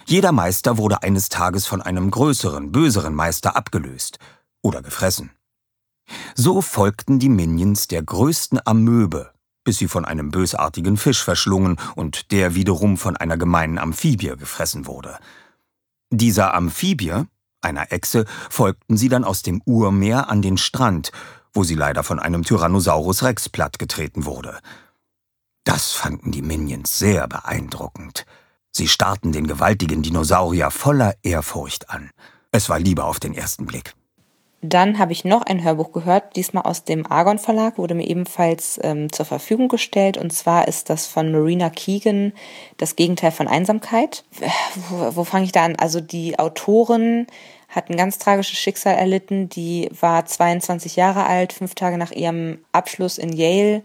Jeder 0.06 0.32
Meister 0.32 0.78
wurde 0.78 1.02
eines 1.02 1.28
Tages 1.28 1.66
von 1.66 1.82
einem 1.82 2.10
größeren, 2.10 2.72
böseren 2.72 3.14
Meister 3.14 3.56
abgelöst 3.56 4.19
oder 4.62 4.82
gefressen. 4.82 5.31
So 6.35 6.61
folgten 6.61 7.19
die 7.19 7.29
Minions 7.29 7.88
der 7.88 8.03
größten 8.03 8.61
Amöbe, 8.64 9.32
bis 9.64 9.79
sie 9.79 9.88
von 9.88 10.05
einem 10.05 10.31
bösartigen 10.31 10.97
Fisch 10.97 11.23
verschlungen 11.23 11.76
und 11.94 12.32
der 12.32 12.55
wiederum 12.55 12.97
von 12.97 13.17
einer 13.17 13.37
gemeinen 13.37 13.79
Amphibie 13.79 14.35
gefressen 14.37 14.87
wurde. 14.87 15.19
Dieser 16.11 16.55
Amphibie, 16.55 17.25
einer 17.61 17.93
Echse, 17.93 18.26
folgten 18.50 18.97
sie 18.97 19.09
dann 19.09 19.25
aus 19.25 19.43
dem 19.43 19.62
Urmeer 19.64 20.29
an 20.29 20.43
den 20.43 20.59
Strand, 20.59 21.12
wo 21.55 21.64
sie 21.64 21.75
leider 21.75 22.03
von 22.03 22.19
einem 22.19 22.44
Tyrannosaurus 22.44 23.23
Rex 23.23 23.49
plattgetreten 23.49 24.25
wurde. 24.25 24.59
Das 25.64 25.93
fanden 25.93 26.32
die 26.32 26.43
Minions 26.43 26.99
sehr 26.99 27.29
beeindruckend. 27.29 28.26
Sie 28.73 28.88
starrten 28.88 29.32
den 29.32 29.47
gewaltigen 29.47 30.03
Dinosaurier 30.03 30.70
voller 30.70 31.14
Ehrfurcht 31.23 31.91
an. 31.91 32.11
Es 32.50 32.69
war 32.69 32.79
Liebe 32.79 33.05
auf 33.05 33.20
den 33.20 33.35
ersten 33.35 33.67
Blick. 33.67 33.94
Dann 34.64 35.00
habe 35.00 35.11
ich 35.11 35.25
noch 35.25 35.43
ein 35.43 35.64
Hörbuch 35.64 35.91
gehört, 35.91 36.37
diesmal 36.37 36.62
aus 36.62 36.85
dem 36.85 37.05
Argon 37.11 37.41
Verlag, 37.41 37.79
wurde 37.79 37.97
mir 37.97 38.06
ebenfalls 38.06 38.79
ähm, 38.85 39.11
zur 39.12 39.26
Verfügung 39.26 39.67
gestellt. 39.67 40.17
Und 40.17 40.32
zwar 40.32 40.69
ist 40.69 40.88
das 40.88 41.09
von 41.09 41.32
Marina 41.32 41.69
Keegan, 41.69 42.32
das 42.76 42.94
Gegenteil 42.94 43.32
von 43.32 43.49
Einsamkeit. 43.49 44.25
Wo, 44.88 45.17
wo 45.17 45.25
fange 45.25 45.47
ich 45.47 45.53
da 45.53 45.64
an? 45.64 45.75
Also 45.76 46.00
die 46.00 46.38
Autorin 46.38 47.26
hat 47.72 47.90
ein 47.90 47.96
ganz 47.96 48.19
tragisches 48.19 48.58
Schicksal 48.58 48.94
erlitten. 48.94 49.48
Die 49.48 49.88
war 49.98 50.24
22 50.24 50.96
Jahre 50.96 51.24
alt, 51.26 51.52
fünf 51.52 51.74
Tage 51.74 51.98
nach 51.98 52.12
ihrem 52.12 52.58
Abschluss 52.70 53.19
in 53.19 53.32
Yale 53.32 53.82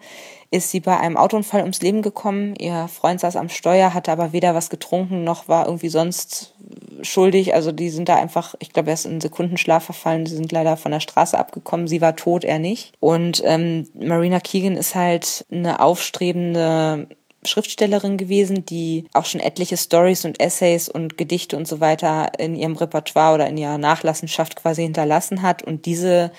ist 0.50 0.72
sie 0.72 0.80
bei 0.80 0.98
einem 0.98 1.18
Autounfall 1.18 1.62
ums 1.62 1.81
Leben 1.81 2.01
gekommen. 2.01 2.56
Ihr 2.56 2.88
Freund 2.88 3.19
saß 3.19 3.36
am 3.36 3.50
Steuer, 3.50 3.94
hatte 3.94 4.12
aber 4.12 4.31
weder 4.31 4.56
was 4.56 4.69
getrunken 4.69 5.24
noch 5.24 5.50
war 5.50 5.66
irgendwie 5.66 5.89
sonst 5.89 6.56
schuldig. 7.01 7.54
Also 7.54 7.72
die 7.72 7.89
sind 7.89 8.07
da 8.10 8.16
einfach, 8.16 8.56
ich 8.60 8.72
glaube, 8.72 8.89
er 8.89 8.94
ist 8.94 9.06
in 9.06 9.19
Sekundenschlaf 9.19 9.84
verfallen. 9.84 10.25
Die 10.25 10.31
sind 10.31 10.51
leider 10.51 10.78
von 10.78 10.92
der 10.92 11.00
Straße 11.00 11.38
abgekommen. 11.38 11.88
Sie 11.88 12.01
war 12.01 12.16
tot, 12.16 12.45
er 12.45 12.60
nicht. 12.60 12.94
Und 13.00 13.42
ähm, 13.45 13.88
Marina 13.94 14.40
Keegan 14.40 14.78
ist 14.78 14.95
halt 14.95 15.45
eine 15.51 15.81
aufstrebende 15.81 17.10
Schriftstellerin 17.44 18.18
gewesen, 18.18 18.66
die 18.66 19.06
auch 19.13 19.25
schon 19.25 19.42
etliche 19.42 19.78
Stories 19.78 20.25
und 20.25 20.39
Essays 20.39 20.89
und 20.89 21.18
Gedichte 21.18 21.56
und 21.56 21.68
so 21.68 21.80
weiter 21.80 22.31
in 22.39 22.56
ihrem 22.56 22.75
Repertoire 22.75 23.36
oder 23.36 23.48
in 23.48 23.57
ihrer 23.57 23.78
Nachlassenschaft 23.78 24.56
quasi 24.56 24.84
hinterlassen 24.84 25.42
hat. 25.42 25.63
Und 25.63 25.86
diese 25.86 26.31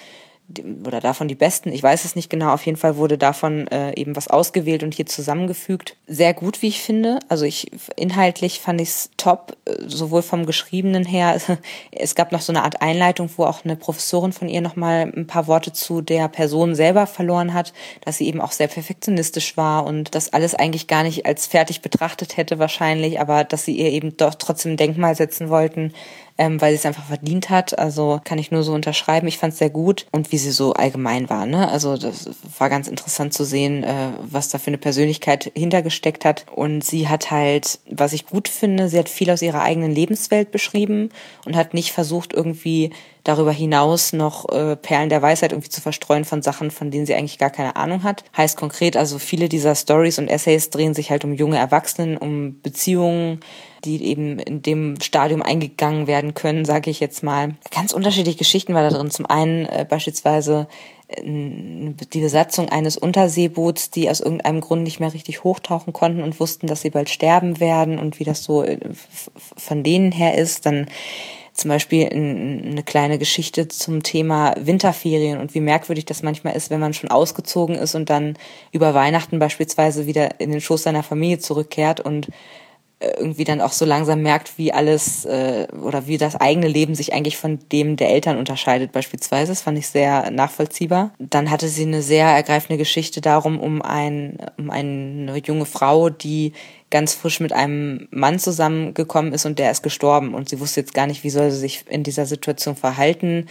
oder 0.87 1.01
davon 1.01 1.29
die 1.29 1.35
besten, 1.35 1.73
ich 1.73 1.83
weiß 1.83 2.07
es 2.07 2.17
nicht 2.17 2.31
genau, 2.31 2.55
auf 2.55 2.65
jeden 2.65 2.79
Fall 2.79 2.97
wurde 2.97 3.19
davon 3.19 3.67
äh, 3.69 3.93
eben 4.01 4.17
was 4.17 4.29
ausgewählt 4.29 4.83
und 4.83 4.95
hier 4.95 5.05
zusammengefügt. 5.05 5.97
Sehr 6.07 6.33
gut, 6.33 6.63
wie 6.63 6.69
ich 6.69 6.81
finde. 6.81 7.19
Also 7.29 7.45
ich 7.45 7.71
inhaltlich 7.97 8.61
fand 8.61 8.81
ich 8.81 8.89
es 8.89 9.11
top, 9.19 9.57
äh, 9.67 9.75
sowohl 9.87 10.23
vom 10.23 10.47
Geschriebenen 10.47 11.05
her. 11.05 11.39
Es 11.91 12.15
gab 12.15 12.33
noch 12.33 12.41
so 12.41 12.53
eine 12.53 12.63
Art 12.63 12.81
Einleitung, 12.81 13.29
wo 13.37 13.45
auch 13.45 13.65
eine 13.65 13.77
Professorin 13.77 14.33
von 14.33 14.49
ihr 14.49 14.61
nochmal 14.61 15.13
ein 15.15 15.27
paar 15.27 15.47
Worte 15.47 15.73
zu 15.73 16.01
der 16.01 16.29
Person 16.29 16.75
selber 16.75 17.07
verloren 17.07 17.53
hat, 17.53 17.73
dass 18.05 18.19
sie 18.19 18.27
eben 18.27 18.41
auch 18.41 18.53
sehr 18.53 18.69
perfektionistisch 18.69 19.57
war 19.57 19.85
und 19.85 20.15
das 20.15 20.33
alles 20.33 20.55
eigentlich 20.55 20.87
gar 20.87 21.03
nicht 21.03 21.27
als 21.27 21.47
fertig 21.47 21.83
betrachtet 21.83 22.37
hätte 22.37 22.59
wahrscheinlich, 22.59 23.21
aber 23.21 23.45
dass 23.45 23.65
sie 23.65 23.77
ihr 23.77 23.91
eben 23.91 24.17
doch 24.17 24.35
trotzdem 24.35 24.73
ein 24.73 24.77
Denkmal 24.77 25.15
setzen 25.15 25.49
wollten, 25.51 25.93
ähm, 26.39 26.61
weil 26.61 26.73
sie 26.73 26.79
es 26.79 26.87
einfach 26.87 27.05
verdient 27.05 27.51
hat. 27.51 27.79
Also 27.79 28.21
kann 28.23 28.39
ich 28.39 28.51
nur 28.51 28.63
so 28.63 28.73
unterschreiben. 28.73 29.27
Ich 29.27 29.39
fand 29.39 29.53
es 29.53 29.59
sehr 29.59 29.71
gut 29.71 30.07
und 30.13 30.33
wie 30.33 30.39
sie 30.39 30.53
so 30.53 30.73
allgemein 30.73 31.29
war. 31.29 31.45
Ne? 31.45 31.69
Also 31.69 31.97
das 31.97 32.31
war 32.59 32.71
ganz 32.71 32.87
interessant 32.87 33.35
zu 33.35 33.45
sehen, 33.45 33.83
äh, 33.83 34.11
was 34.23 34.49
da 34.49 34.59
für 34.59 34.69
eine 34.69 34.79
Persönlichkeit 34.79 35.51
hintergesteckt 35.55 36.25
hat. 36.25 36.47
Und 36.55 36.85
sie 36.85 37.09
hat 37.09 37.31
halt, 37.31 37.81
was 37.91 38.13
ich 38.13 38.27
gut 38.27 38.49
finde, 38.49 38.89
sie 38.89 38.99
hat 38.99 39.09
viel 39.09 39.31
aus 39.31 39.43
ihrer 39.43 39.63
eigenen 39.63 39.91
Lebenswelt 39.91 40.53
beschrieben 40.53 41.11
und 41.45 41.57
hat 41.57 41.75
nicht 41.75 41.93
versucht, 41.93 42.33
irgendwie 42.33 42.91
darüber 43.25 43.53
hinaus 43.53 44.13
noch 44.13 44.49
äh, 44.49 44.77
Perlen 44.77 45.11
der 45.11 45.21
Weisheit 45.21 45.53
irgendwie 45.53 45.69
zu 45.69 45.81
verstreuen 45.81 46.25
von 46.25 46.41
Sachen, 46.41 46.71
von 46.71 46.91
denen 46.91 47.05
sie 47.05 47.15
eigentlich 47.15 47.39
gar 47.39 47.51
keine 47.51 47.77
Ahnung 47.77 48.03
hat. 48.05 48.25
Heißt 48.37 48.57
konkret, 48.57 48.97
also 48.97 49.19
viele 49.19 49.49
dieser 49.51 49.75
Stories 49.75 50.19
und 50.19 50.29
Essays 50.29 50.71
drehen 50.71 50.95
sich 50.95 51.11
halt 51.11 51.25
um 51.25 51.35
junge 51.35 51.59
Erwachsenen, 51.59 52.17
um 52.17 52.61
Beziehungen, 52.63 53.41
die 53.85 54.05
eben 54.05 54.39
in 54.39 54.63
dem 54.63 55.01
Stadium 55.01 55.43
eingegangen 55.43 56.07
werden 56.07 56.35
können, 56.35 56.65
sage 56.65 56.91
ich 56.91 57.01
jetzt 57.01 57.23
mal. 57.23 57.55
Ganz 57.71 57.93
unterschiedliche 57.93 58.39
Geschichten 58.39 58.75
war 58.75 58.89
da 58.89 58.97
drin. 58.97 59.11
Zum 59.11 59.27
einen 59.27 59.67
äh, 59.67 59.87
beispielsweise 59.89 60.69
äh, 61.09 61.23
die 61.23 62.21
Besatzung 62.21 62.69
eines 62.69 62.97
Unterseeboots, 62.97 63.91
die 63.91 64.11
aus 64.11 64.21
irgendeinem 64.21 64.61
Grund 64.61 64.83
nicht 64.83 65.01
mehr 65.01 65.15
richtig 65.15 65.45
hochtauchen 65.45 65.93
konnten 65.93 66.23
und 66.23 66.41
wussten, 66.41 66.67
dass 66.67 66.83
sie 66.83 66.91
bald 66.91 67.09
sterben 67.09 67.61
werden 67.61 67.99
und 67.99 68.19
wie 68.19 68.25
das 68.25 68.43
so 68.43 68.63
äh, 68.63 68.79
von 69.57 69.83
denen 69.83 70.13
her 70.13 70.37
ist. 70.37 70.67
Dann 70.67 70.87
zum 71.59 71.71
Beispiel 71.71 72.09
eine 72.09 72.85
kleine 72.85 73.19
Geschichte 73.19 73.67
zum 73.67 74.05
Thema 74.05 74.55
Winterferien 74.61 75.41
und 75.41 75.55
wie 75.55 75.61
merkwürdig 75.61 76.05
das 76.05 76.23
manchmal 76.23 76.55
ist, 76.55 76.71
wenn 76.71 76.79
man 76.79 76.95
schon 76.95 77.11
ausgezogen 77.11 77.75
ist 77.75 77.97
und 77.97 78.11
dann 78.11 78.37
über 78.71 78.95
Weihnachten 78.95 79.41
beispielsweise 79.41 80.07
wieder 80.07 80.41
in 80.41 80.53
den 80.53 80.61
Schoß 80.61 80.85
seiner 80.85 81.03
Familie 81.03 81.41
zurückkehrt 81.41 81.99
und 81.99 82.29
irgendwie 83.01 83.45
dann 83.45 83.61
auch 83.61 83.73
so 83.73 83.85
langsam 83.85 84.23
merkt, 84.23 84.59
wie 84.59 84.73
alles 84.73 85.25
äh, 85.25 85.69
oder 85.83 86.09
wie 86.09 86.19
das 86.19 86.35
eigene 86.35 86.67
Leben 86.67 86.97
sich 86.97 87.13
eigentlich 87.13 87.37
von 87.37 87.61
dem 87.71 87.97
der 87.97 88.11
Eltern 88.11 88.39
unterscheidet 88.39 88.91
beispielsweise. 88.91 89.53
Das 89.53 89.63
fand 89.63 89.79
ich 89.79 89.87
sehr 89.89 90.31
nachvollziehbar. 90.33 91.13
Dann 91.19 91.51
hatte 91.51 91.69
sie 91.69 91.83
eine 91.83 92.03
sehr 92.03 92.27
ergreifende 92.27 92.77
Geschichte 92.77 93.21
darum, 93.21 93.61
um, 93.61 93.83
ein, 93.83 94.39
um 94.57 94.71
eine 94.71 95.37
junge 95.39 95.67
Frau, 95.67 96.11
die 96.11 96.53
ganz 96.91 97.15
frisch 97.15 97.39
mit 97.39 97.53
einem 97.53 98.09
Mann 98.11 98.39
zusammengekommen 98.39 99.33
ist 99.33 99.47
und 99.47 99.59
der 99.59 99.71
ist 99.71 99.83
gestorben 99.83 100.35
und 100.35 100.49
sie 100.49 100.59
wusste 100.59 100.81
jetzt 100.81 100.95
gar 100.95 101.07
nicht, 101.07 101.23
wie 101.23 101.31
soll 101.31 101.51
sie 101.51 101.59
sich 101.59 101.85
in 101.89 102.03
dieser 102.03 102.27
Situation 102.27 102.77
verhalten 102.77 103.47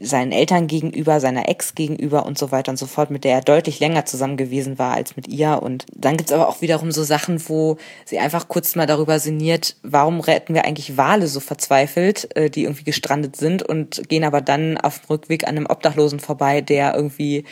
seinen 0.00 0.32
Eltern 0.32 0.66
gegenüber, 0.66 1.20
seiner 1.20 1.48
Ex 1.48 1.74
gegenüber 1.74 2.26
und 2.26 2.38
so 2.38 2.50
weiter 2.50 2.70
und 2.70 2.76
so 2.76 2.86
fort, 2.86 3.10
mit 3.10 3.24
der 3.24 3.32
er 3.34 3.40
deutlich 3.40 3.80
länger 3.80 4.04
zusammen 4.04 4.36
gewesen 4.36 4.78
war 4.78 4.94
als 4.94 5.16
mit 5.16 5.28
ihr. 5.28 5.62
Und 5.62 5.86
dann 5.94 6.16
gibt's 6.16 6.32
aber 6.32 6.48
auch 6.48 6.60
wiederum 6.60 6.92
so 6.92 7.02
Sachen, 7.02 7.40
wo 7.48 7.76
sie 8.04 8.18
einfach 8.18 8.48
kurz 8.48 8.74
mal 8.76 8.86
darüber 8.86 9.18
sinniert, 9.18 9.76
warum 9.82 10.20
retten 10.20 10.54
wir 10.54 10.64
eigentlich 10.64 10.96
Wale 10.96 11.26
so 11.26 11.40
verzweifelt, 11.40 12.36
äh, 12.36 12.50
die 12.50 12.64
irgendwie 12.64 12.84
gestrandet 12.84 13.36
sind 13.36 13.62
und 13.62 14.08
gehen 14.08 14.24
aber 14.24 14.40
dann 14.40 14.78
auf 14.78 15.00
dem 15.00 15.06
Rückweg 15.10 15.44
an 15.44 15.56
einem 15.56 15.66
Obdachlosen 15.66 16.20
vorbei, 16.20 16.60
der 16.60 16.94
irgendwie 16.94 17.44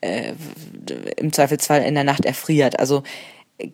äh, 0.00 0.32
im 1.16 1.32
Zweifelsfall 1.32 1.82
in 1.82 1.94
der 1.94 2.04
Nacht 2.04 2.24
erfriert. 2.24 2.78
Also 2.78 3.02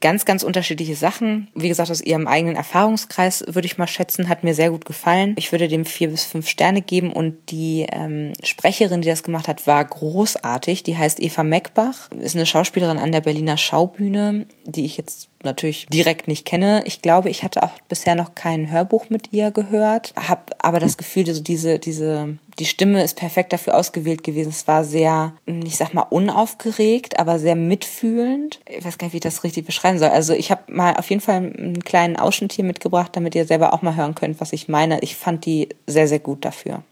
ganz, 0.01 0.25
ganz 0.25 0.43
unterschiedliche 0.43 0.97
Sachen. 0.97 1.49
Wie 1.55 1.69
gesagt, 1.69 1.91
aus 1.91 2.01
ihrem 2.01 2.27
eigenen 2.27 2.57
Erfahrungskreis 2.57 3.45
würde 3.47 3.67
ich 3.67 3.79
mal 3.79 3.87
schätzen, 3.87 4.29
hat 4.29 4.45
mir 4.45 4.55
sehr 4.55 4.71
gut 4.71 4.85
gefallen. 4.85 5.35
Ich 5.39 5.53
würde 5.53 5.69
dem 5.69 5.85
vier 5.85 6.09
bis 6.09 6.25
fünf 6.25 6.49
Sterne 6.49 6.83
geben 6.83 7.13
und 7.13 7.51
die 7.51 7.87
ähm, 7.91 8.33
Sprecherin, 8.43 9.03
die 9.03 9.09
das 9.09 9.23
gemacht 9.23 9.49
hat, 9.49 9.67
war 9.67 9.85
großartig. 9.85 10.83
Die 10.83 10.97
heißt 10.97 11.21
Eva 11.21 11.43
Meckbach, 11.43 12.11
ist 12.21 12.37
eine 12.37 12.47
Schauspielerin 12.47 12.99
an 12.99 13.13
der 13.13 13.21
Berliner 13.21 13.57
Schaubühne, 13.57 14.47
die 14.65 14.85
ich 14.85 14.97
jetzt 14.97 15.29
natürlich 15.47 15.87
direkt 15.87 16.29
nicht 16.29 16.45
kenne. 16.45 16.83
Ich 16.85 17.01
glaube, 17.01 17.31
ich 17.31 17.43
hatte 17.43 17.63
auch 17.63 17.73
bisher 17.89 18.15
noch 18.15 18.35
kein 18.35 18.71
Hörbuch 18.71 19.09
mit 19.09 19.33
ihr 19.33 19.51
gehört, 19.51 20.13
habe 20.17 20.53
aber 20.59 20.79
das 20.79 20.99
Gefühl, 20.99 21.27
also 21.27 21.43
diese 21.43 21.79
diese 21.79 22.39
die 22.59 22.65
Stimme 22.65 23.03
ist 23.03 23.17
perfekt 23.17 23.53
dafür 23.53 23.77
ausgewählt 23.77 24.25
gewesen. 24.25 24.49
Es 24.49 24.67
war 24.67 24.85
sehr, 24.85 25.35
ich 25.45 25.77
sag 25.77 25.93
mal, 25.93 26.07
unaufgeregt, 26.09 27.19
aber 27.19 27.39
sehr 27.39 27.55
mitfühlend. 27.55 28.61
Ich 28.67 28.85
weiß 28.85 28.97
gar 28.97 29.07
nicht, 29.07 29.13
wie 29.13 29.19
ich 29.19 29.23
das 29.23 29.45
richtig 29.45 29.67
beschreiben 29.67 29.99
soll. 29.99 30.09
Also 30.09 30.33
ich 30.33 30.51
habe 30.51 30.73
mal 30.73 30.97
auf 30.97 31.11
jeden 31.11 31.21
Fall 31.21 31.37
einen 31.37 31.85
kleinen 31.85 32.17
Ausschnitt 32.17 32.53
hier 32.53 32.65
mitgebracht, 32.65 33.13
damit 33.15 33.35
ihr 33.35 33.47
selber 33.47 33.75
auch 33.75 33.83
mal 33.83 33.97
hören 33.97 34.15
könnt, 34.15 34.41
was 34.41 34.53
ich 34.53 34.69
meine. 34.69 35.01
Ich 35.01 35.17
fand 35.17 35.45
die 35.45 35.69
sehr, 35.87 36.09
sehr 36.09 36.19
gut 36.19 36.45
dafür. 36.45 36.83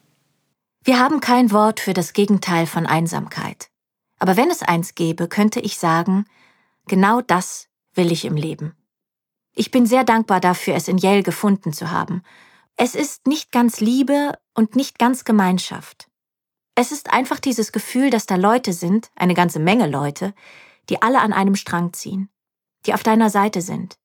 Wir 0.84 0.98
haben 0.98 1.20
kein 1.20 1.50
Wort 1.50 1.80
für 1.80 1.94
das 1.94 2.12
Gegenteil 2.12 2.66
von 2.66 2.86
Einsamkeit. 2.86 3.68
Aber 4.18 4.36
wenn 4.36 4.50
es 4.50 4.62
eins 4.62 4.94
gäbe, 4.94 5.28
könnte 5.28 5.60
ich 5.60 5.78
sagen, 5.78 6.26
genau 6.86 7.22
das 7.22 7.68
will 7.94 8.12
ich 8.12 8.24
im 8.24 8.36
Leben. 8.36 8.76
Ich 9.54 9.70
bin 9.70 9.86
sehr 9.86 10.04
dankbar 10.04 10.40
dafür, 10.40 10.74
es 10.74 10.88
in 10.88 10.98
Yale 10.98 11.22
gefunden 11.22 11.72
zu 11.72 11.90
haben. 11.90 12.22
Es 12.76 12.94
ist 12.94 13.26
nicht 13.26 13.52
ganz 13.52 13.80
Liebe 13.80 14.36
und 14.54 14.74
nicht 14.74 14.98
ganz 14.98 15.24
Gemeinschaft. 15.24 16.08
Es 16.74 16.90
ist 16.90 17.12
einfach 17.12 17.38
dieses 17.38 17.70
Gefühl, 17.70 18.10
dass 18.10 18.26
da 18.26 18.34
Leute 18.34 18.72
sind, 18.72 19.10
eine 19.14 19.34
ganze 19.34 19.60
Menge 19.60 19.86
Leute, 19.86 20.34
die 20.88 21.00
alle 21.02 21.20
an 21.20 21.32
einem 21.32 21.54
Strang 21.54 21.92
ziehen, 21.92 22.30
die 22.86 22.94
auf 22.94 23.04
deiner 23.04 23.30
Seite 23.30 23.62
sind. 23.62 23.96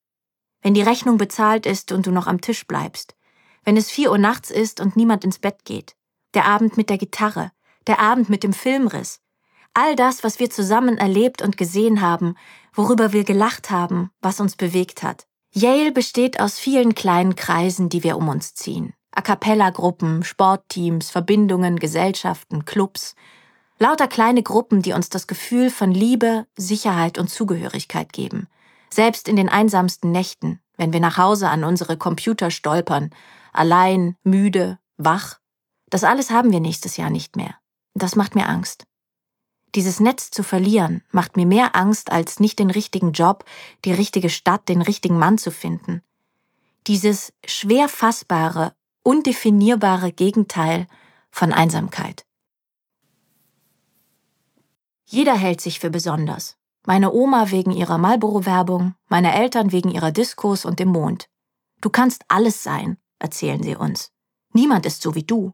Wenn 0.62 0.74
die 0.74 0.82
Rechnung 0.82 1.18
bezahlt 1.18 1.66
ist 1.66 1.90
und 1.90 2.06
du 2.06 2.12
noch 2.12 2.28
am 2.28 2.40
Tisch 2.40 2.66
bleibst, 2.66 3.16
wenn 3.64 3.76
es 3.76 3.90
vier 3.90 4.10
Uhr 4.12 4.18
nachts 4.18 4.50
ist 4.50 4.80
und 4.80 4.96
niemand 4.96 5.24
ins 5.24 5.38
Bett 5.38 5.64
geht, 5.64 5.96
der 6.34 6.44
Abend 6.44 6.76
mit 6.76 6.90
der 6.90 6.98
Gitarre, 6.98 7.50
der 7.86 7.98
Abend 7.98 8.28
mit 8.28 8.44
dem 8.44 8.52
Filmriss, 8.52 9.20
all 9.74 9.96
das, 9.96 10.24
was 10.24 10.38
wir 10.38 10.50
zusammen 10.50 10.98
erlebt 10.98 11.42
und 11.42 11.56
gesehen 11.56 12.00
haben, 12.00 12.36
worüber 12.74 13.12
wir 13.12 13.24
gelacht 13.24 13.70
haben, 13.70 14.10
was 14.20 14.40
uns 14.40 14.56
bewegt 14.56 15.02
hat. 15.02 15.26
Yale 15.52 15.92
besteht 15.92 16.40
aus 16.40 16.58
vielen 16.58 16.94
kleinen 16.94 17.34
Kreisen, 17.34 17.88
die 17.88 18.04
wir 18.04 18.16
um 18.16 18.28
uns 18.28 18.54
ziehen. 18.54 18.94
A 19.12 19.22
cappella-Gruppen, 19.22 20.22
Sportteams, 20.22 21.10
Verbindungen, 21.10 21.78
Gesellschaften, 21.78 22.64
Clubs. 22.64 23.16
Lauter 23.78 24.06
kleine 24.06 24.42
Gruppen, 24.42 24.82
die 24.82 24.92
uns 24.92 25.08
das 25.08 25.26
Gefühl 25.26 25.70
von 25.70 25.90
Liebe, 25.90 26.46
Sicherheit 26.56 27.18
und 27.18 27.28
Zugehörigkeit 27.28 28.12
geben. 28.12 28.46
Selbst 28.92 29.28
in 29.28 29.36
den 29.36 29.48
einsamsten 29.48 30.12
Nächten, 30.12 30.60
wenn 30.76 30.92
wir 30.92 31.00
nach 31.00 31.16
Hause 31.16 31.48
an 31.48 31.64
unsere 31.64 31.96
Computer 31.96 32.50
stolpern, 32.50 33.10
allein, 33.52 34.16
müde, 34.22 34.78
wach. 34.96 35.38
Das 35.88 36.04
alles 36.04 36.30
haben 36.30 36.52
wir 36.52 36.60
nächstes 36.60 36.96
Jahr 36.96 37.10
nicht 37.10 37.36
mehr. 37.36 37.56
Das 37.94 38.14
macht 38.14 38.36
mir 38.36 38.48
Angst. 38.48 38.84
Dieses 39.74 40.00
Netz 40.00 40.30
zu 40.30 40.42
verlieren 40.42 41.02
macht 41.12 41.36
mir 41.36 41.46
mehr 41.46 41.76
Angst, 41.76 42.10
als 42.10 42.40
nicht 42.40 42.58
den 42.58 42.70
richtigen 42.70 43.12
Job, 43.12 43.44
die 43.84 43.92
richtige 43.92 44.30
Stadt, 44.30 44.68
den 44.68 44.82
richtigen 44.82 45.18
Mann 45.18 45.38
zu 45.38 45.50
finden. 45.50 46.02
Dieses 46.86 47.32
schwer 47.44 47.88
fassbare, 47.88 48.74
undefinierbare 49.02 50.12
Gegenteil 50.12 50.86
von 51.30 51.52
Einsamkeit. 51.52 52.26
Jeder 55.04 55.36
hält 55.36 55.60
sich 55.60 55.80
für 55.80 55.90
besonders. 55.90 56.56
Meine 56.86 57.12
Oma 57.12 57.50
wegen 57.50 57.72
ihrer 57.72 57.98
Marlboro-Werbung, 57.98 58.94
meine 59.08 59.34
Eltern 59.34 59.70
wegen 59.70 59.90
ihrer 59.90 60.12
Diskos 60.12 60.64
und 60.64 60.78
dem 60.78 60.88
Mond. 60.88 61.28
Du 61.80 61.90
kannst 61.90 62.24
alles 62.28 62.62
sein, 62.62 62.96
erzählen 63.18 63.62
sie 63.62 63.76
uns. 63.76 64.10
Niemand 64.52 64.86
ist 64.86 65.02
so 65.02 65.14
wie 65.14 65.22
du. 65.22 65.52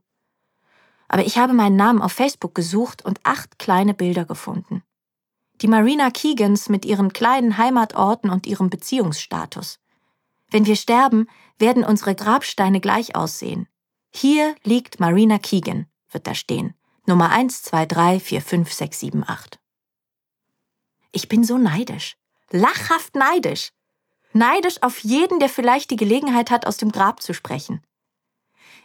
Aber 1.09 1.25
ich 1.25 1.39
habe 1.39 1.53
meinen 1.53 1.77
Namen 1.77 2.03
auf 2.03 2.13
Facebook 2.13 2.55
gesucht 2.55 3.05
und 3.05 3.21
acht 3.23 3.59
kleine 3.59 3.95
Bilder 3.95 4.25
gefunden. 4.25 4.83
Die 5.63 5.69
Marina 5.69 6.11
Keegans 6.11 6.69
mit 6.69 6.85
ihren 6.85 7.13
kleinen 7.13 7.57
Heimatorten 7.57 8.31
und 8.31 8.47
ihrem 8.47 8.69
Beziehungsstatus. 8.69 9.79
Wenn 10.51 10.67
wir 10.67 10.77
sterben, 10.77 11.29
werden 11.59 11.85
unsere 11.85 12.15
Grabsteine 12.15 12.81
gleich 12.81 13.17
aussehen. 13.17 13.69
Hier 14.13 14.55
liegt 14.63 15.01
Marina 15.01 15.39
Keegan, 15.39 15.87
wird 16.11 16.27
da 16.27 16.35
stehen. 16.35 16.75
Nummer 17.07 17.31
1, 17.31 17.63
2, 17.63 17.87
3, 17.87 18.21
4, 18.21 18.43
5, 18.43 18.73
6, 18.73 19.01
7, 19.01 19.25
8. 19.27 19.59
Ich 21.13 21.29
bin 21.29 21.45
so 21.45 21.57
neidisch. 21.57 22.17
Lachhaft 22.51 23.15
neidisch. 23.15 23.73
Neidisch 24.33 24.83
auf 24.83 24.99
jeden, 24.99 25.39
der 25.39 25.49
vielleicht 25.49 25.91
die 25.91 25.97
Gelegenheit 25.97 26.51
hat, 26.51 26.67
aus 26.67 26.77
dem 26.77 26.93
Grab 26.93 27.23
zu 27.23 27.33
sprechen. 27.33 27.83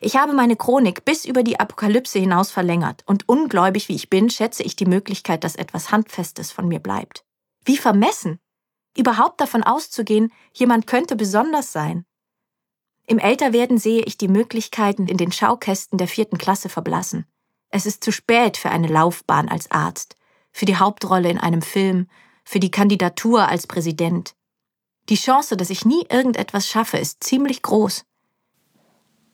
Ich 0.04 0.16
habe 0.16 0.34
meine 0.34 0.56
Chronik 0.56 1.06
bis 1.06 1.26
über 1.26 1.44
die 1.44 1.60
Apokalypse 1.60 2.18
hinaus 2.18 2.50
verlängert 2.50 3.04
und 3.06 3.30
ungläubig 3.30 3.88
wie 3.88 3.94
ich 3.94 4.10
bin, 4.10 4.32
schätze 4.32 4.64
ich 4.64 4.76
die 4.76 4.88
Möglichkeit, 4.88 5.44
dass 5.44 5.56
etwas 5.56 5.92
Handfestes 5.92 6.52
von 6.52 6.68
mir 6.68 6.80
bleibt. 6.80 7.24
Wie 7.66 7.78
vermessen! 7.78 8.40
Überhaupt 8.98 9.40
davon 9.40 9.62
auszugehen, 9.62 10.34
jemand 10.54 10.88
könnte 10.88 11.16
besonders 11.16 11.72
sein. 11.72 12.04
Im 13.06 13.20
Älterwerden 13.20 13.78
sehe 13.78 14.02
ich 14.02 14.18
die 14.18 14.28
Möglichkeiten 14.28 15.06
in 15.06 15.18
den 15.18 15.32
Schaukästen 15.32 16.00
der 16.00 16.08
vierten 16.08 16.40
Klasse 16.40 16.68
verblassen. 16.68 17.28
Es 17.70 17.86
ist 17.86 18.04
zu 18.04 18.12
spät 18.12 18.58
für 18.58 18.72
eine 18.72 18.88
Laufbahn 18.88 19.50
als 19.50 19.70
Arzt, 19.70 20.18
für 20.52 20.66
die 20.66 20.78
Hauptrolle 20.78 21.30
in 21.30 21.38
einem 21.38 21.62
Film, 21.62 22.08
für 22.44 22.60
die 22.60 22.72
Kandidatur 22.72 23.48
als 23.48 23.68
Präsident. 23.68 24.36
Die 25.10 25.16
Chance, 25.16 25.58
dass 25.58 25.70
ich 25.70 25.86
nie 25.86 26.06
irgendetwas 26.10 26.68
schaffe, 26.68 26.98
ist 26.98 27.24
ziemlich 27.24 27.62
groß. 27.62 28.04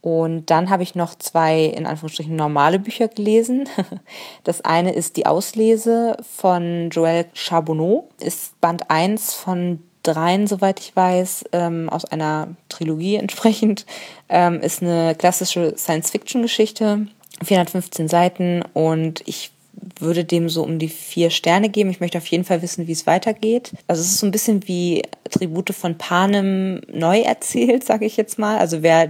Und 0.08 0.46
dann 0.52 0.70
habe 0.70 0.84
ich 0.84 0.96
noch 0.96 1.16
zwei, 1.16 1.66
in 1.66 1.86
Anführungsstrichen, 1.86 2.34
normale 2.34 2.80
Bücher 2.80 3.10
gelesen. 3.10 3.68
Das 4.46 4.62
eine 4.62 4.94
ist 4.94 5.18
die 5.18 5.26
Auslese 5.26 6.16
von 6.38 6.90
Joël 6.92 7.26
Charbonneau, 7.34 8.08
ist 8.22 8.60
Band 8.62 8.90
1 8.90 9.34
von 9.34 9.84
dreien, 10.04 10.48
soweit 10.48 10.80
ich 10.80 10.96
weiß, 10.96 11.46
ähm, 11.52 11.90
aus 11.90 12.06
einer 12.06 12.56
Trilogie 12.70 13.16
entsprechend. 13.18 13.86
Ähm, 14.30 14.62
ist 14.62 14.82
eine 14.82 15.14
klassische 15.16 15.76
Science-Fiction-Geschichte, 15.78 17.08
415 17.44 18.08
Seiten 18.08 18.64
und 18.74 19.24
ich 19.26 19.52
würde 20.00 20.26
dem 20.26 20.50
so 20.50 20.64
um 20.64 20.80
die 20.80 20.90
vier 20.90 21.30
Sterne 21.30 21.70
geben. 21.70 21.90
Ich 21.90 22.00
möchte 22.00 22.18
auf 22.18 22.28
jeden 22.28 22.44
Fall 22.44 22.62
wissen, 22.62 22.88
wie 22.88 22.92
es 22.92 23.08
weitergeht. 23.08 23.72
Also 23.88 24.02
es 24.02 24.08
ist 24.08 24.20
so 24.20 24.26
ein 24.26 24.32
bisschen 24.32 24.68
wie 24.68 25.04
Tribute 25.30 25.74
von 25.74 25.98
Panem 25.98 26.82
neu 26.92 27.22
erzählt, 27.22 27.84
sage 27.86 28.06
ich 28.06 28.18
jetzt 28.18 28.40
mal. 28.40 28.58
Also 28.58 28.84
wer 28.84 29.10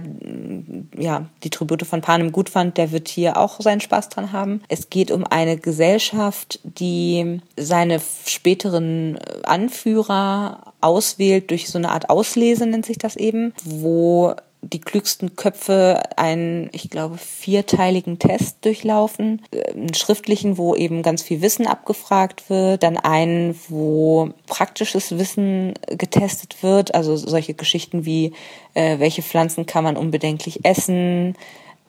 ja 0.96 1.26
die 1.44 1.50
Tribute 1.50 1.86
von 1.86 2.00
Panem 2.00 2.32
gut 2.32 2.48
fand, 2.48 2.76
der 2.76 2.92
wird 2.92 3.08
hier 3.08 3.36
auch 3.36 3.60
seinen 3.60 3.80
Spaß 3.80 4.08
dran 4.08 4.32
haben. 4.32 4.62
Es 4.68 4.90
geht 4.90 5.10
um 5.10 5.24
eine 5.24 5.56
Gesellschaft, 5.56 6.60
die 6.62 7.40
seine 7.56 8.00
späteren 8.26 9.18
Anführer 9.44 10.74
auswählt 10.80 11.50
durch 11.50 11.68
so 11.68 11.78
eine 11.78 11.90
Art 11.90 12.10
Auslese 12.10 12.66
nennt 12.66 12.86
sich 12.86 12.98
das 12.98 13.16
eben, 13.16 13.52
wo 13.64 14.34
die 14.60 14.80
klügsten 14.80 15.36
Köpfe 15.36 16.02
einen, 16.16 16.68
ich 16.72 16.90
glaube, 16.90 17.16
vierteiligen 17.16 18.18
Test 18.18 18.64
durchlaufen. 18.64 19.42
Einen 19.74 19.94
schriftlichen, 19.94 20.58
wo 20.58 20.74
eben 20.74 21.02
ganz 21.02 21.22
viel 21.22 21.42
Wissen 21.42 21.66
abgefragt 21.66 22.50
wird. 22.50 22.82
Dann 22.82 22.96
einen, 22.96 23.58
wo 23.68 24.30
praktisches 24.46 25.18
Wissen 25.18 25.74
getestet 25.86 26.62
wird. 26.62 26.94
Also 26.94 27.16
solche 27.16 27.54
Geschichten 27.54 28.04
wie, 28.04 28.32
äh, 28.74 28.98
welche 28.98 29.22
Pflanzen 29.22 29.66
kann 29.66 29.84
man 29.84 29.96
unbedenklich 29.96 30.64
essen. 30.64 31.36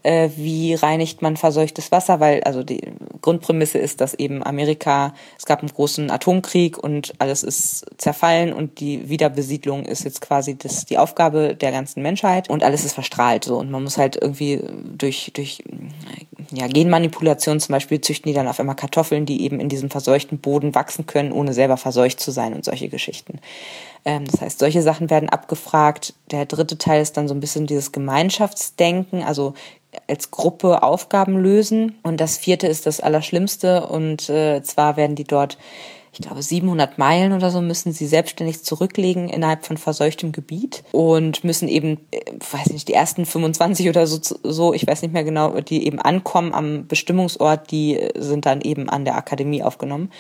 Äh, 0.03 0.29
wie 0.35 0.73
reinigt 0.73 1.21
man 1.21 1.37
verseuchtes 1.37 1.91
Wasser, 1.91 2.19
weil 2.19 2.43
also 2.43 2.63
die 2.63 2.81
Grundprämisse 3.21 3.77
ist, 3.77 4.01
dass 4.01 4.13
eben 4.13 4.43
Amerika, 4.43 5.13
es 5.37 5.45
gab 5.45 5.59
einen 5.59 5.69
großen 5.69 6.09
Atomkrieg 6.09 6.77
und 6.77 7.13
alles 7.19 7.43
ist 7.43 7.85
zerfallen 7.97 8.53
und 8.53 8.79
die 8.79 9.09
Wiederbesiedlung 9.09 9.85
ist 9.85 10.03
jetzt 10.03 10.21
quasi 10.21 10.57
das, 10.57 10.85
die 10.85 10.97
Aufgabe 10.97 11.55
der 11.55 11.71
ganzen 11.71 12.01
Menschheit 12.01 12.49
und 12.49 12.63
alles 12.63 12.85
ist 12.85 12.93
verstrahlt 12.93 13.43
so 13.43 13.57
und 13.57 13.71
man 13.71 13.83
muss 13.83 13.97
halt 13.97 14.17
irgendwie 14.21 14.61
durch, 14.97 15.31
durch 15.33 15.63
ja, 16.51 16.67
Genmanipulation 16.67 17.59
zum 17.59 17.73
Beispiel 17.73 18.01
züchten 18.01 18.29
die 18.29 18.35
dann 18.35 18.47
auf 18.47 18.59
einmal 18.59 18.75
Kartoffeln, 18.75 19.25
die 19.25 19.43
eben 19.43 19.59
in 19.59 19.69
diesem 19.69 19.89
verseuchten 19.89 20.39
Boden 20.39 20.75
wachsen 20.75 21.05
können, 21.05 21.31
ohne 21.31 21.53
selber 21.53 21.77
verseucht 21.77 22.19
zu 22.19 22.31
sein 22.31 22.53
und 22.53 22.65
solche 22.65 22.89
Geschichten. 22.89 23.39
Ähm, 24.05 24.25
das 24.25 24.41
heißt, 24.41 24.59
solche 24.59 24.81
Sachen 24.81 25.09
werden 25.09 25.29
abgefragt. 25.29 26.13
Der 26.31 26.45
dritte 26.45 26.77
Teil 26.77 27.01
ist 27.01 27.17
dann 27.17 27.27
so 27.27 27.33
ein 27.33 27.39
bisschen 27.39 27.67
dieses 27.67 27.91
Gemeinschaftsdenken, 27.91 29.23
also 29.23 29.53
als 30.07 30.31
Gruppe 30.31 30.83
Aufgaben 30.83 31.37
lösen. 31.37 31.97
Und 32.03 32.19
das 32.19 32.37
vierte 32.37 32.67
ist 32.67 32.85
das 32.85 32.99
Allerschlimmste. 32.99 33.87
Und 33.87 34.29
äh, 34.29 34.61
zwar 34.63 34.97
werden 34.97 35.15
die 35.15 35.23
dort, 35.23 35.57
ich 36.11 36.19
glaube, 36.19 36.41
700 36.41 36.97
Meilen 36.97 37.33
oder 37.33 37.51
so 37.51 37.61
müssen 37.61 37.93
sie 37.93 38.07
selbstständig 38.07 38.63
zurücklegen 38.63 39.29
innerhalb 39.29 39.65
von 39.65 39.77
verseuchtem 39.77 40.31
Gebiet 40.31 40.83
und 40.91 41.43
müssen 41.43 41.67
eben, 41.67 41.99
äh, 42.11 42.19
weiß 42.51 42.71
nicht, 42.71 42.87
die 42.87 42.93
ersten 42.93 43.25
25 43.25 43.89
oder 43.89 44.07
so, 44.07 44.19
so, 44.43 44.73
ich 44.73 44.85
weiß 44.85 45.01
nicht 45.01 45.13
mehr 45.13 45.23
genau, 45.23 45.59
die 45.61 45.85
eben 45.85 45.99
ankommen 45.99 46.53
am 46.53 46.87
Bestimmungsort, 46.87 47.71
die 47.71 47.99
sind 48.15 48.45
dann 48.45 48.61
eben 48.61 48.89
an 48.89 49.05
der 49.05 49.15
Akademie 49.15 49.63
aufgenommen. 49.63 50.11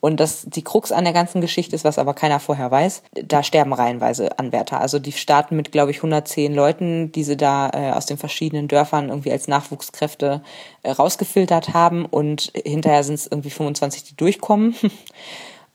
Und 0.00 0.20
das 0.20 0.44
die 0.44 0.62
Krux 0.62 0.92
an 0.92 1.04
der 1.04 1.12
ganzen 1.12 1.40
Geschichte 1.40 1.74
ist, 1.74 1.84
was 1.84 1.98
aber 1.98 2.14
keiner 2.14 2.40
vorher 2.40 2.70
weiß, 2.70 3.02
da 3.24 3.42
sterben 3.42 3.72
reihenweise 3.72 4.38
Anwärter. 4.38 4.80
Also 4.80 4.98
die 4.98 5.12
starten 5.12 5.56
mit, 5.56 5.72
glaube 5.72 5.90
ich, 5.90 5.98
110 5.98 6.54
Leuten, 6.54 7.12
die 7.12 7.24
sie 7.24 7.36
da 7.36 7.70
äh, 7.70 7.90
aus 7.92 8.06
den 8.06 8.18
verschiedenen 8.18 8.68
Dörfern 8.68 9.08
irgendwie 9.08 9.32
als 9.32 9.48
Nachwuchskräfte 9.48 10.42
äh, 10.82 10.90
rausgefiltert 10.90 11.74
haben 11.74 12.06
und 12.06 12.52
hinterher 12.54 13.02
sind 13.02 13.14
es 13.14 13.26
irgendwie 13.26 13.50
25, 13.50 14.04
die 14.04 14.16
durchkommen. 14.16 14.74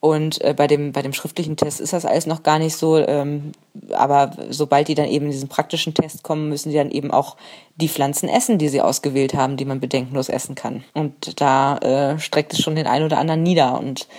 Und 0.03 0.41
äh, 0.41 0.53
bei 0.53 0.67
dem 0.67 0.91
bei 0.91 1.01
dem 1.01 1.13
schriftlichen 1.13 1.55
Test 1.55 1.79
ist 1.79 1.93
das 1.93 2.03
alles 2.03 2.25
noch 2.25 2.43
gar 2.43 2.59
nicht 2.59 2.75
so. 2.75 2.97
Ähm, 2.97 3.53
aber 3.93 4.31
sobald 4.49 4.89
die 4.89 4.95
dann 4.95 5.07
eben 5.07 5.27
in 5.27 5.31
diesen 5.31 5.47
praktischen 5.47 5.93
Test 5.93 6.23
kommen, 6.23 6.49
müssen 6.49 6.71
die 6.71 6.75
dann 6.75 6.91
eben 6.91 7.09
auch 7.09 7.37
die 7.77 7.87
Pflanzen 7.87 8.27
essen, 8.27 8.57
die 8.57 8.67
sie 8.67 8.81
ausgewählt 8.81 9.33
haben, 9.33 9.55
die 9.55 9.63
man 9.63 9.79
bedenkenlos 9.79 10.27
essen 10.27 10.55
kann. 10.55 10.83
Und 10.93 11.39
da 11.39 11.77
äh, 11.77 12.19
streckt 12.19 12.51
es 12.51 12.59
schon 12.59 12.75
den 12.75 12.85
einen 12.85 13.05
oder 13.05 13.17
anderen 13.17 13.43
nieder. 13.43 13.79
Und 13.79 14.09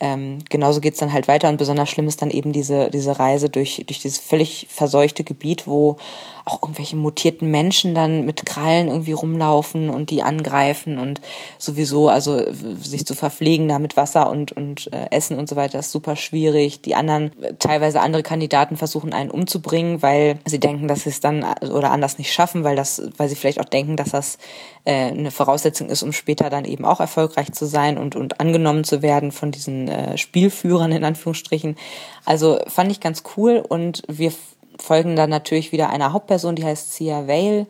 ähm, 0.00 0.38
genauso 0.48 0.80
geht's 0.80 0.98
dann 0.98 1.12
halt 1.12 1.28
weiter 1.28 1.48
und 1.48 1.56
besonders 1.56 1.88
schlimm 1.88 2.08
ist 2.08 2.20
dann 2.20 2.30
eben 2.30 2.52
diese, 2.52 2.90
diese 2.90 3.20
Reise 3.20 3.48
durch, 3.48 3.84
durch 3.86 4.00
dieses 4.00 4.18
völlig 4.18 4.66
verseuchte 4.68 5.22
Gebiet, 5.22 5.68
wo 5.68 5.98
auch 6.48 6.62
irgendwelche 6.62 6.96
mutierten 6.96 7.50
Menschen 7.50 7.94
dann 7.94 8.24
mit 8.24 8.46
Krallen 8.46 8.88
irgendwie 8.88 9.12
rumlaufen 9.12 9.90
und 9.90 10.10
die 10.10 10.22
angreifen 10.22 10.98
und 10.98 11.20
sowieso, 11.58 12.08
also 12.08 12.40
sich 12.80 13.04
zu 13.04 13.14
verpflegen 13.14 13.68
da 13.68 13.78
mit 13.78 13.96
Wasser 13.96 14.30
und, 14.30 14.52
und 14.52 14.90
äh, 14.92 15.06
Essen 15.10 15.38
und 15.38 15.48
so 15.48 15.56
weiter 15.56 15.78
ist 15.78 15.92
super 15.92 16.16
schwierig. 16.16 16.80
Die 16.80 16.94
anderen, 16.94 17.32
teilweise 17.58 18.00
andere 18.00 18.22
Kandidaten 18.22 18.76
versuchen 18.76 19.12
einen 19.12 19.30
umzubringen, 19.30 20.00
weil 20.02 20.38
sie 20.46 20.58
denken, 20.58 20.88
dass 20.88 21.02
sie 21.02 21.10
es 21.10 21.20
dann 21.20 21.44
oder 21.60 21.90
anders 21.90 22.18
nicht 22.18 22.32
schaffen, 22.32 22.64
weil 22.64 22.76
das, 22.76 23.02
weil 23.16 23.28
sie 23.28 23.36
vielleicht 23.36 23.60
auch 23.60 23.66
denken, 23.66 23.96
dass 23.96 24.10
das 24.10 24.38
äh, 24.84 25.08
eine 25.08 25.30
Voraussetzung 25.30 25.90
ist, 25.90 26.02
um 26.02 26.12
später 26.12 26.48
dann 26.48 26.64
eben 26.64 26.84
auch 26.84 27.00
erfolgreich 27.00 27.52
zu 27.52 27.66
sein 27.66 27.98
und, 27.98 28.16
und 28.16 28.40
angenommen 28.40 28.84
zu 28.84 29.02
werden 29.02 29.32
von 29.32 29.50
diesen 29.50 29.88
äh, 29.88 30.16
Spielführern 30.16 30.92
in 30.92 31.04
Anführungsstrichen. 31.04 31.76
Also 32.24 32.58
fand 32.66 32.90
ich 32.90 33.00
ganz 33.00 33.22
cool 33.36 33.62
und 33.66 34.02
wir 34.08 34.32
folgen 34.80 35.16
dann 35.16 35.30
natürlich 35.30 35.72
wieder 35.72 35.90
einer 35.90 36.12
Hauptperson, 36.12 36.56
die 36.56 36.64
heißt 36.64 36.92
Sia 36.94 37.26
Vale, 37.26 37.66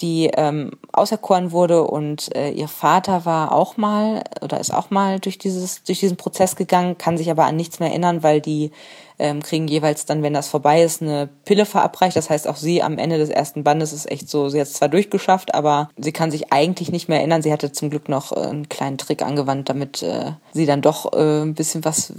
die 0.00 0.30
ähm, 0.34 0.72
auserkoren 0.92 1.52
wurde 1.52 1.84
und 1.84 2.34
äh, 2.34 2.50
ihr 2.50 2.68
Vater 2.68 3.24
war 3.24 3.52
auch 3.52 3.76
mal 3.76 4.24
oder 4.40 4.58
ist 4.58 4.74
auch 4.74 4.90
mal 4.90 5.20
durch 5.20 5.38
dieses 5.38 5.84
durch 5.84 6.00
diesen 6.00 6.16
Prozess 6.16 6.56
gegangen, 6.56 6.98
kann 6.98 7.16
sich 7.16 7.30
aber 7.30 7.44
an 7.44 7.56
nichts 7.56 7.78
mehr 7.78 7.90
erinnern, 7.90 8.22
weil 8.22 8.40
die 8.40 8.72
ähm, 9.22 9.40
kriegen 9.40 9.68
jeweils 9.68 10.04
dann, 10.04 10.24
wenn 10.24 10.34
das 10.34 10.48
vorbei 10.48 10.82
ist, 10.82 11.00
eine 11.00 11.28
Pille 11.44 11.64
verabreicht. 11.64 12.16
Das 12.16 12.28
heißt, 12.28 12.48
auch 12.48 12.56
sie 12.56 12.82
am 12.82 12.98
Ende 12.98 13.18
des 13.18 13.30
ersten 13.30 13.62
Bandes 13.62 13.92
ist 13.92 14.10
echt 14.10 14.28
so, 14.28 14.48
sie 14.48 14.60
hat 14.60 14.66
es 14.66 14.74
zwar 14.74 14.88
durchgeschafft, 14.88 15.54
aber 15.54 15.88
sie 15.96 16.10
kann 16.10 16.32
sich 16.32 16.52
eigentlich 16.52 16.90
nicht 16.90 17.08
mehr 17.08 17.18
erinnern. 17.18 17.40
Sie 17.40 17.52
hatte 17.52 17.70
zum 17.70 17.88
Glück 17.88 18.08
noch 18.08 18.32
äh, 18.32 18.40
einen 18.40 18.68
kleinen 18.68 18.98
Trick 18.98 19.22
angewandt, 19.22 19.68
damit 19.68 20.02
äh, 20.02 20.32
sie 20.52 20.66
dann 20.66 20.82
doch 20.82 21.12
äh, 21.12 21.42
ein 21.42 21.54
bisschen 21.54 21.84
was 21.84 22.12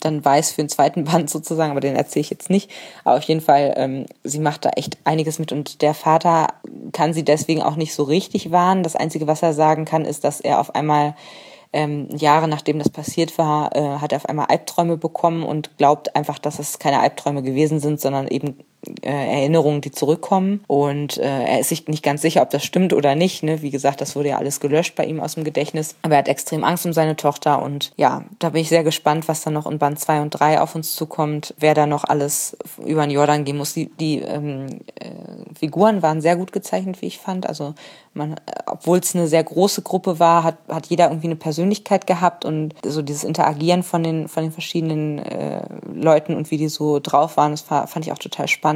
dann 0.00 0.24
weiß 0.24 0.52
für 0.52 0.62
den 0.62 0.70
zweiten 0.70 1.04
Band 1.10 1.28
sozusagen, 1.28 1.72
aber 1.72 1.80
den 1.80 1.94
erzähle 1.94 2.22
ich 2.22 2.30
jetzt 2.30 2.48
nicht. 2.48 2.70
Aber 3.04 3.18
auf 3.18 3.24
jeden 3.24 3.42
Fall, 3.42 3.74
ähm, 3.76 4.06
sie 4.24 4.40
macht 4.40 4.64
da 4.64 4.70
echt 4.70 4.96
einiges 5.04 5.38
mit 5.38 5.52
und 5.52 5.82
der 5.82 5.92
Vater 5.92 6.48
kann 6.92 7.12
sie 7.12 7.24
deswegen 7.24 7.60
auch 7.60 7.76
nicht 7.76 7.94
so 7.94 8.04
richtig 8.04 8.50
warnen. 8.50 8.82
Das 8.82 8.96
Einzige, 8.96 9.26
was 9.26 9.42
er 9.42 9.52
sagen 9.52 9.84
kann, 9.84 10.06
ist, 10.06 10.24
dass 10.24 10.40
er 10.40 10.58
auf 10.58 10.74
einmal 10.74 11.14
ähm, 11.72 12.08
Jahre 12.16 12.48
nachdem 12.48 12.78
das 12.78 12.88
passiert 12.88 13.38
war, 13.38 13.74
äh, 13.76 13.98
hat 13.98 14.12
er 14.12 14.16
auf 14.16 14.26
einmal 14.26 14.46
Albträume 14.46 14.96
bekommen 14.96 15.42
und 15.42 15.76
glaubt 15.78 16.16
einfach, 16.16 16.38
dass 16.38 16.58
es 16.58 16.78
keine 16.78 17.00
Albträume 17.00 17.42
gewesen 17.42 17.80
sind, 17.80 18.00
sondern 18.00 18.28
eben 18.28 18.58
äh, 19.02 19.10
Erinnerungen, 19.10 19.80
die 19.80 19.90
zurückkommen. 19.90 20.64
Und 20.66 21.18
äh, 21.18 21.44
er 21.44 21.60
ist 21.60 21.68
sich 21.68 21.86
nicht 21.88 22.02
ganz 22.02 22.22
sicher, 22.22 22.42
ob 22.42 22.50
das 22.50 22.64
stimmt 22.64 22.92
oder 22.92 23.14
nicht. 23.14 23.42
Ne? 23.42 23.62
Wie 23.62 23.70
gesagt, 23.70 24.00
das 24.00 24.16
wurde 24.16 24.30
ja 24.30 24.38
alles 24.38 24.60
gelöscht 24.60 24.96
bei 24.96 25.04
ihm 25.04 25.20
aus 25.20 25.34
dem 25.34 25.44
Gedächtnis. 25.44 25.96
Aber 26.02 26.14
er 26.14 26.18
hat 26.18 26.28
extrem 26.28 26.64
Angst 26.64 26.86
um 26.86 26.92
seine 26.92 27.16
Tochter. 27.16 27.62
Und 27.62 27.92
ja, 27.96 28.24
da 28.38 28.50
bin 28.50 28.62
ich 28.62 28.68
sehr 28.68 28.84
gespannt, 28.84 29.28
was 29.28 29.42
dann 29.42 29.52
noch 29.52 29.66
in 29.66 29.78
Band 29.78 29.98
2 30.00 30.22
und 30.22 30.30
3 30.30 30.60
auf 30.60 30.74
uns 30.74 30.94
zukommt, 30.94 31.54
wer 31.58 31.74
da 31.74 31.86
noch 31.86 32.04
alles 32.04 32.56
über 32.84 33.06
den 33.06 33.10
Jordan 33.10 33.44
gehen 33.44 33.58
muss. 33.58 33.74
Die, 33.74 33.90
die 34.00 34.20
ähm, 34.20 34.80
äh, 34.94 35.10
Figuren 35.58 36.02
waren 36.02 36.22
sehr 36.22 36.36
gut 36.36 36.52
gezeichnet, 36.52 37.02
wie 37.02 37.06
ich 37.06 37.18
fand. 37.18 37.46
Also 37.46 37.74
man, 38.14 38.36
obwohl 38.66 38.98
es 38.98 39.14
eine 39.14 39.28
sehr 39.28 39.44
große 39.44 39.82
Gruppe 39.82 40.18
war, 40.18 40.42
hat, 40.42 40.56
hat 40.68 40.86
jeder 40.86 41.08
irgendwie 41.08 41.28
eine 41.28 41.36
Persönlichkeit 41.36 42.06
gehabt 42.06 42.44
und 42.44 42.74
so 42.84 43.02
dieses 43.02 43.24
Interagieren 43.24 43.82
von 43.82 44.02
den, 44.02 44.26
von 44.26 44.42
den 44.42 44.52
verschiedenen 44.52 45.18
äh, 45.18 45.62
Leuten 45.92 46.34
und 46.34 46.50
wie 46.50 46.56
die 46.56 46.68
so 46.68 46.98
drauf 46.98 47.36
waren, 47.36 47.52
das 47.52 47.62
fand 47.62 48.06
ich 48.06 48.12
auch 48.12 48.18
total 48.18 48.48
spannend. 48.48 48.69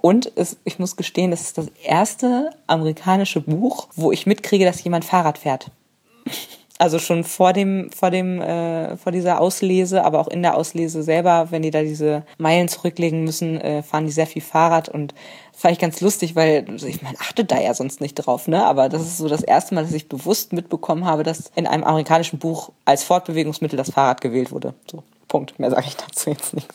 Und 0.00 0.30
es, 0.36 0.56
ich 0.64 0.78
muss 0.78 0.96
gestehen, 0.96 1.30
das 1.30 1.42
ist 1.42 1.58
das 1.58 1.66
erste 1.82 2.50
amerikanische 2.66 3.40
Buch, 3.40 3.88
wo 3.94 4.12
ich 4.12 4.26
mitkriege, 4.26 4.64
dass 4.64 4.84
jemand 4.84 5.04
Fahrrad 5.04 5.38
fährt. 5.38 5.70
Also 6.78 6.98
schon 6.98 7.22
vor 7.22 7.52
dem, 7.52 7.90
vor 7.92 8.10
dem, 8.10 8.40
äh, 8.40 8.96
vor 8.96 9.12
dieser 9.12 9.40
Auslese, 9.40 10.04
aber 10.04 10.18
auch 10.20 10.28
in 10.28 10.42
der 10.42 10.56
Auslese 10.56 11.02
selber, 11.02 11.48
wenn 11.50 11.62
die 11.62 11.70
da 11.70 11.82
diese 11.82 12.24
Meilen 12.38 12.66
zurücklegen 12.68 13.22
müssen, 13.22 13.60
äh, 13.60 13.82
fahren 13.82 14.06
die 14.06 14.12
sehr 14.12 14.26
viel 14.26 14.42
Fahrrad 14.42 14.88
und 14.88 15.14
fand 15.52 15.74
ich 15.74 15.78
ganz 15.78 16.00
lustig, 16.00 16.34
weil 16.34 16.64
ich 16.84 17.02
meine, 17.02 17.20
achte 17.20 17.44
da 17.44 17.60
ja 17.60 17.72
sonst 17.74 18.00
nicht 18.00 18.14
drauf, 18.14 18.48
ne? 18.48 18.64
Aber 18.64 18.88
das 18.88 19.02
ist 19.02 19.18
so 19.18 19.28
das 19.28 19.42
erste 19.42 19.76
Mal, 19.76 19.84
dass 19.84 19.92
ich 19.92 20.08
bewusst 20.08 20.52
mitbekommen 20.52 21.04
habe, 21.04 21.22
dass 21.22 21.52
in 21.54 21.68
einem 21.68 21.84
amerikanischen 21.84 22.40
Buch 22.40 22.70
als 22.84 23.04
Fortbewegungsmittel 23.04 23.76
das 23.76 23.90
Fahrrad 23.90 24.20
gewählt 24.20 24.50
wurde. 24.50 24.74
So, 24.90 25.04
Punkt. 25.28 25.58
Mehr 25.60 25.70
sage 25.70 25.86
ich 25.86 25.96
dazu 25.96 26.30
jetzt 26.30 26.52
nicht. 26.54 26.68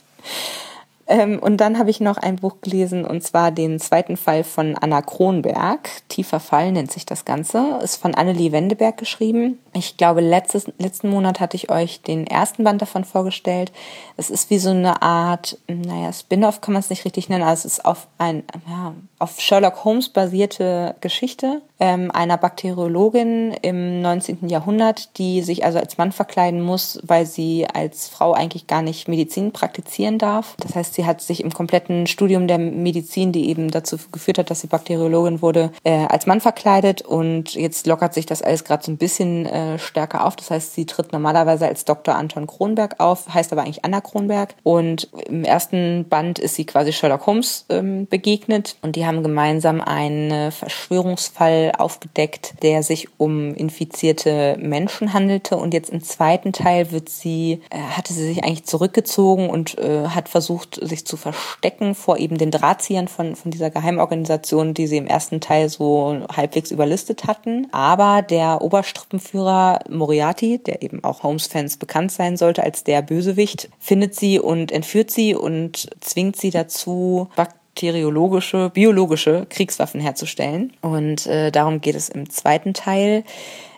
Ähm, 1.07 1.39
und 1.39 1.57
dann 1.57 1.79
habe 1.79 1.89
ich 1.89 1.99
noch 1.99 2.17
ein 2.17 2.35
Buch 2.35 2.57
gelesen, 2.61 3.05
und 3.05 3.23
zwar 3.23 3.51
den 3.51 3.79
zweiten 3.79 4.17
Fall 4.17 4.43
von 4.43 4.75
Anna 4.75 5.01
Kronberg. 5.01 5.89
Tiefer 6.09 6.39
Fall 6.39 6.71
nennt 6.71 6.91
sich 6.91 7.05
das 7.05 7.23
Ganze. 7.23 7.79
Ist 7.81 7.95
von 7.97 8.13
Annelie 8.13 8.51
Wendeberg 8.51 8.97
geschrieben. 8.97 9.59
Ich 9.77 9.95
glaube, 9.95 10.21
letztes, 10.21 10.65
letzten 10.79 11.09
Monat 11.09 11.39
hatte 11.39 11.55
ich 11.55 11.69
euch 11.69 12.01
den 12.01 12.25
ersten 12.25 12.63
Band 12.63 12.81
davon 12.81 13.03
vorgestellt. 13.03 13.71
Es 14.15 14.31
ist 14.31 14.49
wie 14.49 14.57
so 14.57 14.71
eine 14.71 15.03
Art, 15.03 15.59
naja, 15.67 16.11
Spin-off 16.11 16.61
kann 16.61 16.73
man 16.73 16.79
es 16.79 16.89
nicht 16.89 17.05
richtig 17.05 17.29
nennen, 17.29 17.43
also 17.43 17.67
es 17.67 17.77
ist 17.77 17.85
auf 17.85 18.07
ein, 18.17 18.43
ja, 18.67 18.95
auf 19.19 19.39
Sherlock 19.39 19.83
Holmes 19.85 20.09
basierte 20.09 20.95
Geschichte 20.99 21.61
ähm, 21.79 22.11
einer 22.11 22.37
Bakteriologin 22.37 23.53
im 23.61 24.01
19. 24.01 24.49
Jahrhundert, 24.49 25.17
die 25.17 25.41
sich 25.41 25.63
also 25.63 25.79
als 25.79 25.97
Mann 25.97 26.11
verkleiden 26.11 26.61
muss, 26.61 26.99
weil 27.03 27.25
sie 27.25 27.67
als 27.71 28.07
Frau 28.07 28.33
eigentlich 28.33 28.67
gar 28.67 28.81
nicht 28.81 29.07
Medizin 29.07 29.51
praktizieren 29.51 30.17
darf. 30.17 30.55
Das 30.59 30.75
heißt, 30.75 30.95
sie 30.95 31.05
hat 31.05 31.21
sich 31.21 31.43
im 31.43 31.53
kompletten 31.53 32.07
Studium 32.07 32.47
der 32.47 32.57
Medizin, 32.57 33.31
die 33.31 33.49
eben 33.49 33.69
dazu 33.69 33.97
geführt 34.11 34.39
hat, 34.39 34.49
dass 34.49 34.61
sie 34.61 34.67
Bakteriologin 34.67 35.41
wurde, 35.41 35.71
äh, 35.83 36.05
als 36.07 36.25
Mann 36.25 36.41
verkleidet 36.41 37.01
und 37.01 37.53
jetzt 37.53 37.85
lockert 37.87 38.13
sich 38.13 38.25
das 38.25 38.41
alles 38.41 38.63
gerade 38.63 38.83
so 38.83 38.91
ein 38.91 38.97
bisschen 38.97 39.45
äh, 39.45 39.66
stärker 39.77 40.25
auf. 40.25 40.35
Das 40.35 40.51
heißt, 40.51 40.73
sie 40.73 40.85
tritt 40.85 41.13
normalerweise 41.13 41.67
als 41.67 41.85
Dr. 41.85 42.15
Anton 42.15 42.47
Kronberg 42.47 42.99
auf, 42.99 43.33
heißt 43.33 43.51
aber 43.51 43.63
eigentlich 43.63 43.85
Anna 43.85 44.01
Kronberg 44.01 44.55
und 44.63 45.09
im 45.27 45.43
ersten 45.43 46.05
Band 46.09 46.39
ist 46.39 46.55
sie 46.55 46.65
quasi 46.65 46.93
Sherlock 46.93 47.25
Holmes 47.25 47.65
ähm, 47.69 48.07
begegnet 48.07 48.75
und 48.81 48.95
die 48.95 49.05
haben 49.05 49.23
gemeinsam 49.23 49.81
einen 49.81 50.51
Verschwörungsfall 50.51 51.73
aufgedeckt, 51.77 52.55
der 52.63 52.83
sich 52.83 53.07
um 53.17 53.53
infizierte 53.55 54.57
Menschen 54.59 55.13
handelte. 55.13 55.57
Und 55.57 55.73
jetzt 55.73 55.89
im 55.89 56.03
zweiten 56.03 56.53
Teil 56.53 56.91
wird 56.91 57.09
sie, 57.09 57.61
äh, 57.69 57.77
hatte 57.79 58.13
sie 58.13 58.25
sich 58.25 58.43
eigentlich 58.43 58.65
zurückgezogen 58.65 59.49
und 59.49 59.77
äh, 59.77 60.07
hat 60.07 60.29
versucht, 60.29 60.79
sich 60.81 61.05
zu 61.05 61.17
verstecken 61.17 61.95
vor 61.95 62.17
eben 62.17 62.37
den 62.37 62.51
Drahtziehern 62.51 63.07
von, 63.07 63.35
von 63.35 63.51
dieser 63.51 63.69
Geheimorganisation, 63.69 64.73
die 64.73 64.87
sie 64.87 64.97
im 64.97 65.07
ersten 65.07 65.41
Teil 65.41 65.69
so 65.69 66.25
halbwegs 66.35 66.71
überlistet 66.71 67.25
hatten. 67.25 67.67
Aber 67.71 68.21
der 68.21 68.61
Oberstrippenführer 68.61 69.56
Moriarty, 69.89 70.59
der 70.59 70.81
eben 70.81 71.03
auch 71.03 71.23
Holmes-Fans 71.23 71.77
bekannt 71.77 72.11
sein 72.11 72.37
sollte 72.37 72.63
als 72.63 72.83
der 72.83 73.01
Bösewicht, 73.01 73.69
findet 73.79 74.15
sie 74.15 74.39
und 74.39 74.71
entführt 74.71 75.11
sie 75.11 75.35
und 75.35 75.89
zwingt 75.99 76.35
sie 76.35 76.49
dazu, 76.49 77.29
bakteriologische, 77.35 78.69
biologische 78.73 79.45
Kriegswaffen 79.49 80.01
herzustellen. 80.01 80.73
Und 80.81 81.27
äh, 81.27 81.51
darum 81.51 81.81
geht 81.81 81.95
es 81.95 82.09
im 82.09 82.29
zweiten 82.29 82.73
Teil. 82.73 83.23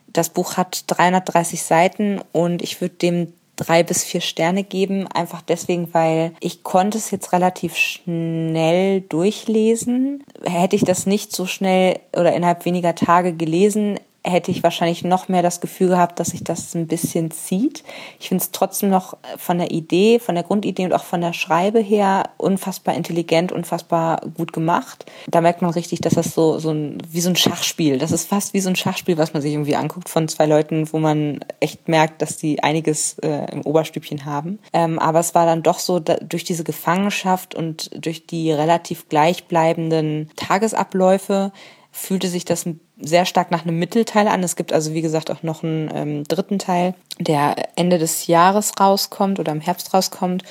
Das 0.07 0.29
Buch 0.29 0.57
hat 0.57 0.85
330 0.87 1.61
Seiten 1.61 2.21
und 2.31 2.61
ich 2.61 2.81
würde 2.81 2.95
dem 2.95 3.33
drei 3.59 3.83
bis 3.83 4.03
vier 4.03 4.21
Sterne 4.21 4.63
geben, 4.63 5.07
einfach 5.07 5.41
deswegen, 5.41 5.93
weil 5.93 6.31
ich 6.39 6.63
konnte 6.63 6.97
es 6.97 7.11
jetzt 7.11 7.33
relativ 7.33 7.75
schnell 7.75 9.01
durchlesen. 9.01 10.23
Hätte 10.43 10.75
ich 10.75 10.85
das 10.85 11.05
nicht 11.05 11.33
so 11.33 11.45
schnell 11.45 11.99
oder 12.13 12.33
innerhalb 12.33 12.65
weniger 12.65 12.95
Tage 12.95 13.33
gelesen, 13.33 13.99
hätte 14.23 14.51
ich 14.51 14.63
wahrscheinlich 14.63 15.03
noch 15.03 15.29
mehr 15.29 15.41
das 15.41 15.61
Gefühl 15.61 15.89
gehabt, 15.89 16.19
dass 16.19 16.29
sich 16.29 16.43
das 16.43 16.75
ein 16.75 16.87
bisschen 16.87 17.31
zieht. 17.31 17.83
Ich 18.19 18.29
finde 18.29 18.43
es 18.43 18.51
trotzdem 18.51 18.89
noch 18.89 19.17
von 19.37 19.57
der 19.57 19.71
Idee, 19.71 20.19
von 20.19 20.35
der 20.35 20.43
Grundidee 20.43 20.85
und 20.85 20.93
auch 20.93 21.03
von 21.03 21.21
der 21.21 21.33
Schreibe 21.33 21.79
her 21.79 22.29
unfassbar 22.37 22.95
intelligent, 22.95 23.51
unfassbar 23.51 24.21
gut 24.35 24.51
gemacht. 24.51 25.05
Da 25.29 25.41
merkt 25.41 25.61
man 25.61 25.71
richtig, 25.71 26.01
dass 26.01 26.15
das 26.15 26.33
so, 26.33 26.59
so 26.59 26.71
ein, 26.71 26.97
wie 27.09 27.21
so 27.21 27.29
ein 27.29 27.35
Schachspiel, 27.35 27.97
das 27.97 28.11
ist 28.11 28.27
fast 28.27 28.53
wie 28.53 28.59
so 28.59 28.69
ein 28.69 28.75
Schachspiel, 28.75 29.17
was 29.17 29.33
man 29.33 29.41
sich 29.41 29.53
irgendwie 29.53 29.75
anguckt 29.75 30.09
von 30.09 30.27
zwei 30.27 30.45
Leuten, 30.45 30.91
wo 30.91 30.99
man 30.99 31.39
echt 31.59 31.87
merkt, 31.87 32.21
dass 32.21 32.37
die 32.37 32.61
einiges 32.61 33.17
äh, 33.19 33.51
im 33.51 33.61
Oberstübchen 33.61 34.25
haben. 34.25 34.59
Ähm, 34.73 34.99
aber 34.99 35.19
es 35.19 35.33
war 35.33 35.45
dann 35.45 35.63
doch 35.63 35.79
so, 35.79 35.99
da, 35.99 36.15
durch 36.15 36.43
diese 36.43 36.63
Gefangenschaft 36.63 37.55
und 37.55 37.89
durch 38.05 38.27
die 38.27 38.51
relativ 38.51 39.07
gleichbleibenden 39.07 40.29
Tagesabläufe 40.35 41.51
fühlte 41.91 42.27
sich 42.27 42.45
das 42.45 42.65
sehr 43.01 43.25
stark 43.25 43.51
nach 43.51 43.63
einem 43.63 43.79
Mittelteil 43.79 44.27
an. 44.27 44.43
Es 44.43 44.55
gibt 44.55 44.73
also, 44.73 44.93
wie 44.93 45.01
gesagt, 45.01 45.31
auch 45.31 45.43
noch 45.43 45.63
einen 45.63 45.89
ähm, 45.93 46.23
dritten 46.25 46.59
Teil, 46.59 46.95
der 47.19 47.55
Ende 47.75 47.97
des 47.97 48.27
Jahres 48.27 48.73
rauskommt 48.79 49.39
oder 49.39 49.51
im 49.51 49.61
Herbst 49.61 49.93
rauskommt. 49.93 50.43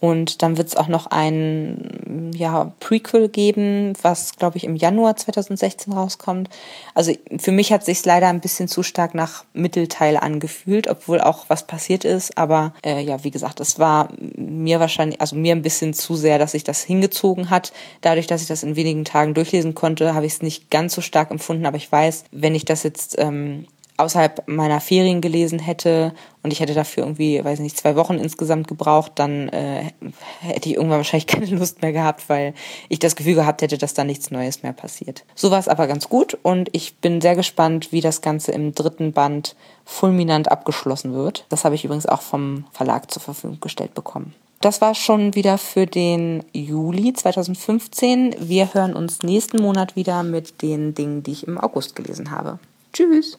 Und 0.00 0.42
dann 0.42 0.56
wird 0.56 0.68
es 0.68 0.76
auch 0.76 0.86
noch 0.86 1.06
ein 1.06 2.32
ja, 2.34 2.72
Prequel 2.78 3.28
geben, 3.28 3.94
was, 4.00 4.36
glaube 4.36 4.56
ich, 4.56 4.64
im 4.64 4.76
Januar 4.76 5.16
2016 5.16 5.92
rauskommt. 5.92 6.48
Also 6.94 7.12
für 7.38 7.50
mich 7.50 7.72
hat 7.72 7.84
sich 7.84 8.04
leider 8.04 8.28
ein 8.28 8.40
bisschen 8.40 8.68
zu 8.68 8.84
stark 8.84 9.14
nach 9.14 9.44
Mittelteil 9.54 10.16
angefühlt, 10.16 10.88
obwohl 10.88 11.20
auch 11.20 11.46
was 11.48 11.66
passiert 11.66 12.04
ist. 12.04 12.38
Aber 12.38 12.74
äh, 12.84 13.00
ja, 13.02 13.24
wie 13.24 13.32
gesagt, 13.32 13.58
es 13.58 13.78
war 13.78 14.10
mir 14.36 14.78
wahrscheinlich, 14.78 15.20
also 15.20 15.34
mir 15.34 15.54
ein 15.54 15.62
bisschen 15.62 15.94
zu 15.94 16.14
sehr, 16.14 16.38
dass 16.38 16.52
sich 16.52 16.64
das 16.64 16.82
hingezogen 16.82 17.50
hat. 17.50 17.72
Dadurch, 18.00 18.28
dass 18.28 18.42
ich 18.42 18.48
das 18.48 18.62
in 18.62 18.76
wenigen 18.76 19.04
Tagen 19.04 19.34
durchlesen 19.34 19.74
konnte, 19.74 20.14
habe 20.14 20.26
ich 20.26 20.34
es 20.34 20.42
nicht 20.42 20.70
ganz 20.70 20.94
so 20.94 21.00
stark 21.00 21.32
empfunden. 21.32 21.66
Aber 21.66 21.76
ich 21.76 21.90
weiß, 21.90 22.24
wenn 22.30 22.54
ich 22.54 22.64
das 22.64 22.84
jetzt 22.84 23.16
ähm, 23.18 23.66
außerhalb 23.98 24.46
meiner 24.46 24.80
Ferien 24.80 25.20
gelesen 25.20 25.58
hätte 25.58 26.12
und 26.42 26.52
ich 26.52 26.60
hätte 26.60 26.74
dafür 26.74 27.02
irgendwie, 27.02 27.44
weiß 27.44 27.58
nicht, 27.58 27.76
zwei 27.76 27.96
Wochen 27.96 28.14
insgesamt 28.14 28.68
gebraucht, 28.68 29.12
dann 29.16 29.48
äh, 29.48 29.90
hätte 30.40 30.68
ich 30.68 30.76
irgendwann 30.76 30.98
wahrscheinlich 30.98 31.26
keine 31.28 31.46
Lust 31.46 31.82
mehr 31.82 31.92
gehabt, 31.92 32.28
weil 32.28 32.54
ich 32.88 33.00
das 33.00 33.16
Gefühl 33.16 33.34
gehabt 33.34 33.60
hätte, 33.60 33.76
dass 33.76 33.94
da 33.94 34.04
nichts 34.04 34.30
Neues 34.30 34.62
mehr 34.62 34.72
passiert. 34.72 35.24
So 35.34 35.50
war 35.50 35.58
es 35.58 35.68
aber 35.68 35.86
ganz 35.86 36.08
gut 36.08 36.38
und 36.42 36.68
ich 36.72 36.96
bin 36.96 37.20
sehr 37.20 37.34
gespannt, 37.34 37.92
wie 37.92 38.00
das 38.00 38.20
Ganze 38.22 38.52
im 38.52 38.74
dritten 38.74 39.12
Band 39.12 39.56
fulminant 39.84 40.50
abgeschlossen 40.50 41.12
wird. 41.12 41.44
Das 41.48 41.64
habe 41.64 41.74
ich 41.74 41.84
übrigens 41.84 42.06
auch 42.06 42.22
vom 42.22 42.64
Verlag 42.72 43.10
zur 43.10 43.22
Verfügung 43.22 43.58
gestellt 43.60 43.94
bekommen. 43.94 44.34
Das 44.60 44.80
war 44.80 44.94
schon 44.94 45.34
wieder 45.34 45.56
für 45.56 45.86
den 45.86 46.44
Juli 46.52 47.12
2015. 47.12 48.34
Wir 48.40 48.74
hören 48.74 48.94
uns 48.94 49.22
nächsten 49.22 49.62
Monat 49.62 49.94
wieder 49.94 50.24
mit 50.24 50.62
den 50.62 50.94
Dingen, 50.94 51.22
die 51.22 51.32
ich 51.32 51.46
im 51.46 51.58
August 51.58 51.94
gelesen 51.94 52.32
habe. 52.32 52.58
Tschüss! 52.92 53.38